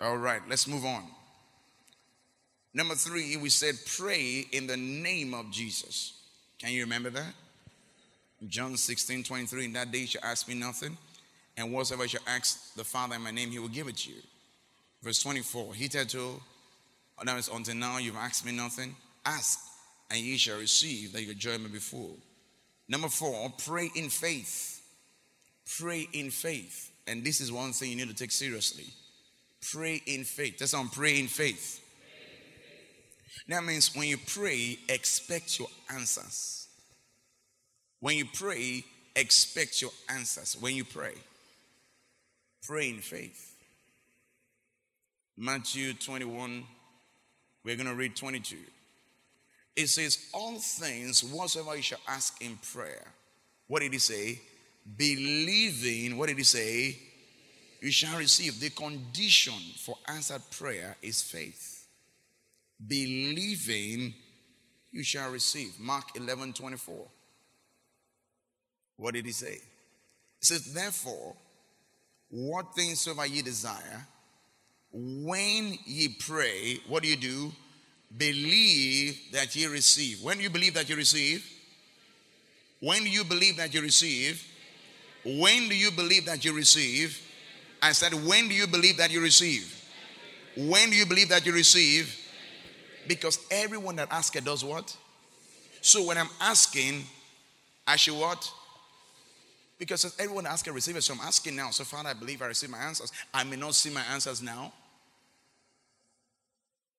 All 0.00 0.16
right, 0.16 0.40
let's 0.48 0.66
move 0.66 0.84
on. 0.84 1.04
Number 2.72 2.94
three, 2.94 3.36
we 3.36 3.48
said 3.48 3.76
pray 3.96 4.46
in 4.50 4.66
the 4.66 4.76
name 4.76 5.32
of 5.32 5.50
Jesus. 5.50 6.14
Can 6.58 6.72
you 6.72 6.82
remember 6.82 7.10
that? 7.10 7.32
John 8.48 8.76
16 8.76 9.22
23, 9.22 9.66
in 9.66 9.72
that 9.74 9.92
day 9.92 9.98
you 9.98 10.06
shall 10.06 10.24
ask 10.24 10.48
me 10.48 10.54
nothing, 10.54 10.96
and 11.56 11.72
whatsoever 11.72 12.02
you 12.02 12.08
shall 12.08 12.20
ask 12.26 12.74
the 12.74 12.84
Father 12.84 13.14
in 13.14 13.22
my 13.22 13.30
name, 13.30 13.50
he 13.50 13.58
will 13.58 13.68
give 13.68 13.88
it 13.88 13.96
to 13.98 14.10
you. 14.10 14.20
Verse 15.02 15.22
24, 15.22 15.74
he 15.74 15.88
said 15.88 16.10
hitherto, 16.10 16.40
that 17.22 17.38
is 17.38 17.48
until 17.48 17.74
now 17.74 17.98
you've 17.98 18.16
asked 18.16 18.44
me 18.44 18.52
nothing, 18.52 18.96
ask, 19.24 19.60
and 20.10 20.18
ye 20.18 20.36
shall 20.36 20.58
receive, 20.58 21.12
that 21.12 21.22
your 21.22 21.34
joy 21.34 21.58
may 21.58 21.68
be 21.68 21.78
full. 21.78 22.18
Number 22.88 23.08
four, 23.08 23.52
pray 23.64 23.90
in 23.94 24.08
faith. 24.10 24.82
Pray 25.78 26.08
in 26.12 26.30
faith. 26.30 26.90
And 27.06 27.24
this 27.24 27.40
is 27.40 27.52
one 27.52 27.72
thing 27.72 27.90
you 27.90 27.96
need 27.96 28.08
to 28.08 28.14
take 28.14 28.30
seriously. 28.30 28.86
Pray 29.72 30.02
in 30.06 30.24
faith. 30.24 30.58
That's 30.58 30.74
on 30.74 30.88
pray 30.88 31.18
in 31.18 31.26
faith. 31.26 31.80
That 33.48 33.64
means 33.64 33.94
when 33.94 34.08
you 34.08 34.18
pray, 34.18 34.78
expect 34.88 35.58
your 35.58 35.68
answers. 35.92 36.68
When 38.00 38.16
you 38.16 38.26
pray, 38.32 38.84
expect 39.16 39.82
your 39.82 39.90
answers. 40.08 40.56
When 40.60 40.74
you 40.74 40.84
pray, 40.84 41.14
pray 42.66 42.90
in 42.90 43.00
faith. 43.00 43.54
Matthew 45.36 45.94
21, 45.94 46.64
we're 47.64 47.76
going 47.76 47.88
to 47.88 47.94
read 47.94 48.14
22. 48.14 48.56
It 49.76 49.88
says, 49.88 50.28
All 50.32 50.58
things 50.58 51.24
whatsoever 51.24 51.76
you 51.76 51.82
shall 51.82 51.98
ask 52.06 52.40
in 52.42 52.58
prayer. 52.72 53.04
What 53.66 53.80
did 53.80 53.92
he 53.92 53.98
say? 53.98 54.40
Believing, 54.96 56.16
what 56.16 56.28
did 56.28 56.38
he 56.38 56.44
say? 56.44 56.98
You 57.84 57.90
shall 57.90 58.16
receive. 58.16 58.60
The 58.60 58.70
condition 58.70 59.60
for 59.76 59.98
answered 60.08 60.40
prayer 60.52 60.96
is 61.02 61.20
faith. 61.20 61.86
Believing, 62.88 64.14
you 64.90 65.04
shall 65.04 65.30
receive. 65.30 65.78
Mark 65.78 66.16
11 66.16 66.54
24. 66.54 67.06
What 68.96 69.12
did 69.12 69.26
he 69.26 69.32
say? 69.32 69.56
He 69.56 70.46
says, 70.46 70.72
Therefore, 70.72 71.36
what 72.30 72.74
things 72.74 73.00
soever 73.00 73.26
ye 73.26 73.42
desire, 73.42 74.06
when 74.90 75.76
ye 75.84 76.08
pray, 76.08 76.78
what 76.88 77.02
do 77.02 77.10
you 77.10 77.16
do? 77.18 77.52
Believe 78.16 79.20
that 79.32 79.54
ye 79.54 79.66
receive. 79.66 80.22
When 80.22 80.40
you 80.40 80.48
believe 80.48 80.72
that 80.72 80.88
you 80.88 80.96
receive? 80.96 81.46
When 82.80 83.04
do 83.04 83.10
you 83.10 83.24
believe 83.24 83.58
that 83.58 83.74
you 83.74 83.82
receive? 83.82 84.42
When 85.22 85.68
do 85.68 85.76
you 85.76 85.90
believe 85.90 86.24
that 86.24 86.46
you 86.46 86.54
receive? 86.54 87.20
I 87.84 87.92
said, 87.92 88.14
when 88.14 88.48
do 88.48 88.54
you 88.54 88.66
believe 88.66 88.96
that 88.96 89.10
you 89.10 89.20
receive? 89.20 89.70
When 90.56 90.88
do 90.88 90.96
you 90.96 91.04
believe 91.04 91.28
that 91.28 91.44
you 91.44 91.52
receive? 91.52 92.18
Because 93.06 93.38
everyone 93.50 93.96
that 93.96 94.08
asks 94.10 94.40
does 94.40 94.64
what? 94.64 94.96
So 95.82 96.06
when 96.06 96.16
I'm 96.16 96.30
asking, 96.40 97.04
I 97.86 97.96
should 97.96 98.18
what? 98.18 98.50
Because 99.78 100.16
everyone 100.18 100.46
asking 100.46 100.72
receive 100.72 100.96
it. 100.96 101.02
So 101.02 101.12
I'm 101.12 101.20
asking 101.20 101.56
now. 101.56 101.68
So 101.72 101.84
Father, 101.84 102.08
I 102.08 102.14
believe 102.14 102.40
I 102.40 102.46
receive 102.46 102.70
my 102.70 102.78
answers. 102.78 103.12
I 103.34 103.44
may 103.44 103.56
not 103.56 103.74
see 103.74 103.90
my 103.90 104.02
answers 104.14 104.40
now. 104.40 104.72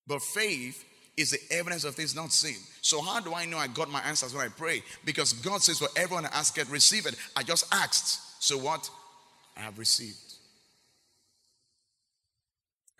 But 0.06 0.22
faith 0.22 0.86
is 1.18 1.32
the 1.32 1.40
evidence 1.50 1.84
of 1.84 1.96
things 1.96 2.16
not 2.16 2.32
seen. 2.32 2.58
So 2.82 3.02
how 3.02 3.22
do 3.22 3.34
I 3.34 3.46
know 3.46 3.58
I 3.58 3.66
got 3.66 3.90
my 3.90 4.02
answers 4.02 4.36
when 4.36 4.46
I 4.46 4.50
pray? 4.50 4.84
Because 5.04 5.34
God 5.34 5.64
says, 5.64 5.80
for 5.80 5.88
everyone 5.98 6.26
that 6.26 6.36
asketh, 6.36 6.70
receive 6.70 7.08
it. 7.08 7.16
I 7.36 7.42
just 7.42 7.74
asked. 7.74 8.44
So 8.44 8.60
what? 8.60 8.88
I 9.58 9.62
have 9.62 9.80
received. 9.80 10.35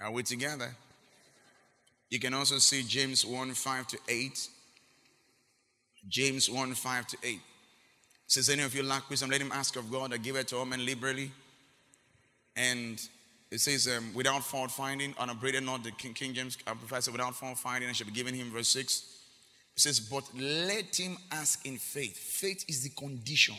Are 0.02 0.12
we 0.12 0.24
together? 0.24 0.76
You 2.10 2.20
can 2.20 2.34
also 2.34 2.58
see 2.60 2.84
James 2.84 3.26
1 3.26 3.54
5 3.54 3.88
to 3.88 3.98
8. 4.08 4.48
James 6.08 6.50
1 6.50 6.74
5 6.74 7.08
to 7.08 7.18
8. 7.24 7.40
Says, 8.28 8.50
any 8.50 8.64
of 8.64 8.74
you 8.74 8.84
lack 8.84 9.10
wisdom, 9.10 9.30
let 9.30 9.42
him 9.42 9.52
ask 9.52 9.76
of 9.76 9.92
God, 9.92 10.14
I 10.14 10.18
give 10.18 10.36
it 10.36 10.48
to 10.50 10.58
all 10.58 10.66
men 10.66 10.86
liberally. 10.86 11.32
And 12.56 13.00
it 13.52 13.60
says, 13.60 13.88
um, 13.88 14.14
without 14.14 14.44
fault 14.44 14.72
finding, 14.72 15.14
unabraded 15.20 15.64
not 15.64 15.84
the 15.84 15.92
King, 15.92 16.14
King 16.14 16.34
James 16.34 16.58
uh, 16.66 16.74
professor, 16.74 17.12
without 17.12 17.36
fault 17.36 17.58
finding, 17.58 17.88
and 17.88 17.96
shall 17.96 18.08
be 18.08 18.14
given 18.14 18.34
him, 18.34 18.52
verse 18.52 18.70
6. 18.70 19.04
It 19.76 19.82
says, 19.82 20.00
but 20.00 20.24
let 20.34 20.96
him 20.96 21.18
ask 21.32 21.66
in 21.66 21.78
faith. 21.78 22.18
Faith 22.18 22.66
is 22.68 22.84
the 22.84 22.90
condition. 22.90 23.56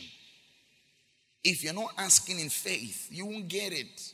If 1.43 1.63
you're 1.63 1.73
not 1.73 1.93
asking 1.97 2.39
in 2.39 2.49
faith, 2.49 3.07
you 3.11 3.25
won't 3.25 3.47
get 3.47 3.71
it. 3.71 4.13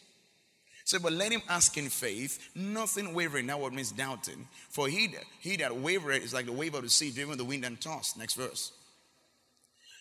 So, 0.86 1.00
but 1.00 1.14
let 1.14 1.32
him 1.32 1.42
ask 1.48 1.78
in 1.78 1.90
faith, 1.90 2.50
nothing 2.56 3.14
wavering. 3.14 3.46
Now, 3.46 3.60
what 3.60 3.74
means 3.74 3.92
doubting? 3.92 4.48
For 4.70 4.88
he, 4.88 5.16
he 5.40 5.56
that 5.58 5.72
wavereth 5.72 6.24
is 6.24 6.34
like 6.34 6.46
the 6.46 6.52
wave 6.52 6.76
of 6.76 6.84
the 6.84 6.90
sea, 6.90 7.12
driven 7.12 7.38
the 7.38 7.46
wind 7.46 7.64
and 7.64 7.80
tossed. 7.80 8.18
Next 8.18 8.34
verse. 8.34 8.74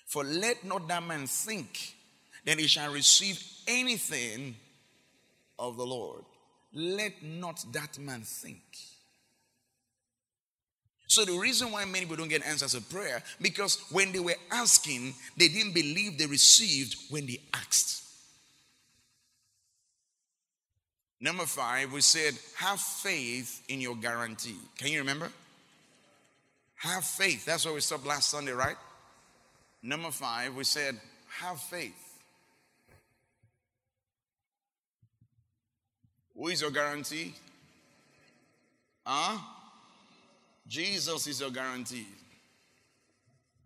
For 0.06 0.24
let 0.24 0.64
not 0.64 0.88
that 0.88 1.02
man 1.02 1.26
think 1.26 1.94
that 2.44 2.58
he 2.58 2.66
shall 2.66 2.92
receive 2.92 3.42
anything 3.68 4.56
of 5.58 5.76
the 5.76 5.86
Lord. 5.86 6.24
Let 6.74 7.22
not 7.22 7.64
that 7.72 7.98
man 7.98 8.22
think. 8.22 8.62
So 11.06 11.24
the 11.26 11.38
reason 11.38 11.70
why 11.70 11.84
many 11.84 12.00
people 12.00 12.16
don't 12.16 12.28
get 12.28 12.44
answers 12.44 12.74
of 12.74 12.88
prayer 12.88 13.22
because 13.40 13.78
when 13.90 14.12
they 14.12 14.18
were 14.18 14.34
asking, 14.50 15.14
they 15.36 15.48
didn't 15.48 15.74
believe 15.74 16.16
they 16.18 16.26
received 16.26 16.96
when 17.10 17.26
they 17.26 17.38
asked. 17.52 18.01
Number 21.22 21.44
five, 21.44 21.92
we 21.92 22.00
said, 22.00 22.34
have 22.56 22.80
faith 22.80 23.62
in 23.68 23.80
your 23.80 23.94
guarantee. 23.94 24.56
Can 24.76 24.88
you 24.88 24.98
remember? 24.98 25.28
Have 26.74 27.04
faith. 27.04 27.44
That's 27.44 27.64
where 27.64 27.72
we 27.72 27.80
stopped 27.80 28.04
last 28.04 28.28
Sunday, 28.28 28.50
right? 28.50 28.74
Number 29.84 30.10
five, 30.10 30.56
we 30.56 30.64
said, 30.64 31.00
have 31.38 31.60
faith. 31.60 32.18
Who 36.36 36.48
is 36.48 36.60
your 36.60 36.72
guarantee? 36.72 37.34
Huh? 39.06 39.38
Jesus 40.66 41.28
is 41.28 41.40
your 41.40 41.50
guarantee. 41.50 42.08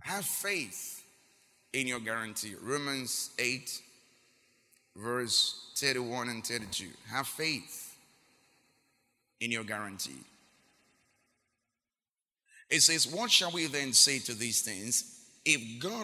Have 0.01 0.27
faith 0.27 1.03
in 1.73 1.87
your 1.87 2.01
guarantee. 2.01 2.55
Romans 2.61 3.31
8, 3.39 3.81
verse 4.97 5.73
31 5.77 6.29
and 6.29 6.45
32. 6.45 6.87
Have 7.11 7.27
faith 7.27 7.97
in 9.41 9.51
your 9.51 9.65
guarantee. 9.65 10.23
It 12.71 12.83
says, 12.83 13.07
What 13.07 13.31
shall 13.31 13.51
we 13.53 13.67
then 13.67 13.93
say 13.93 14.19
to 14.21 14.35
these 14.35 14.63
things? 14.63 15.13
If 15.45 15.81
God 15.81 15.93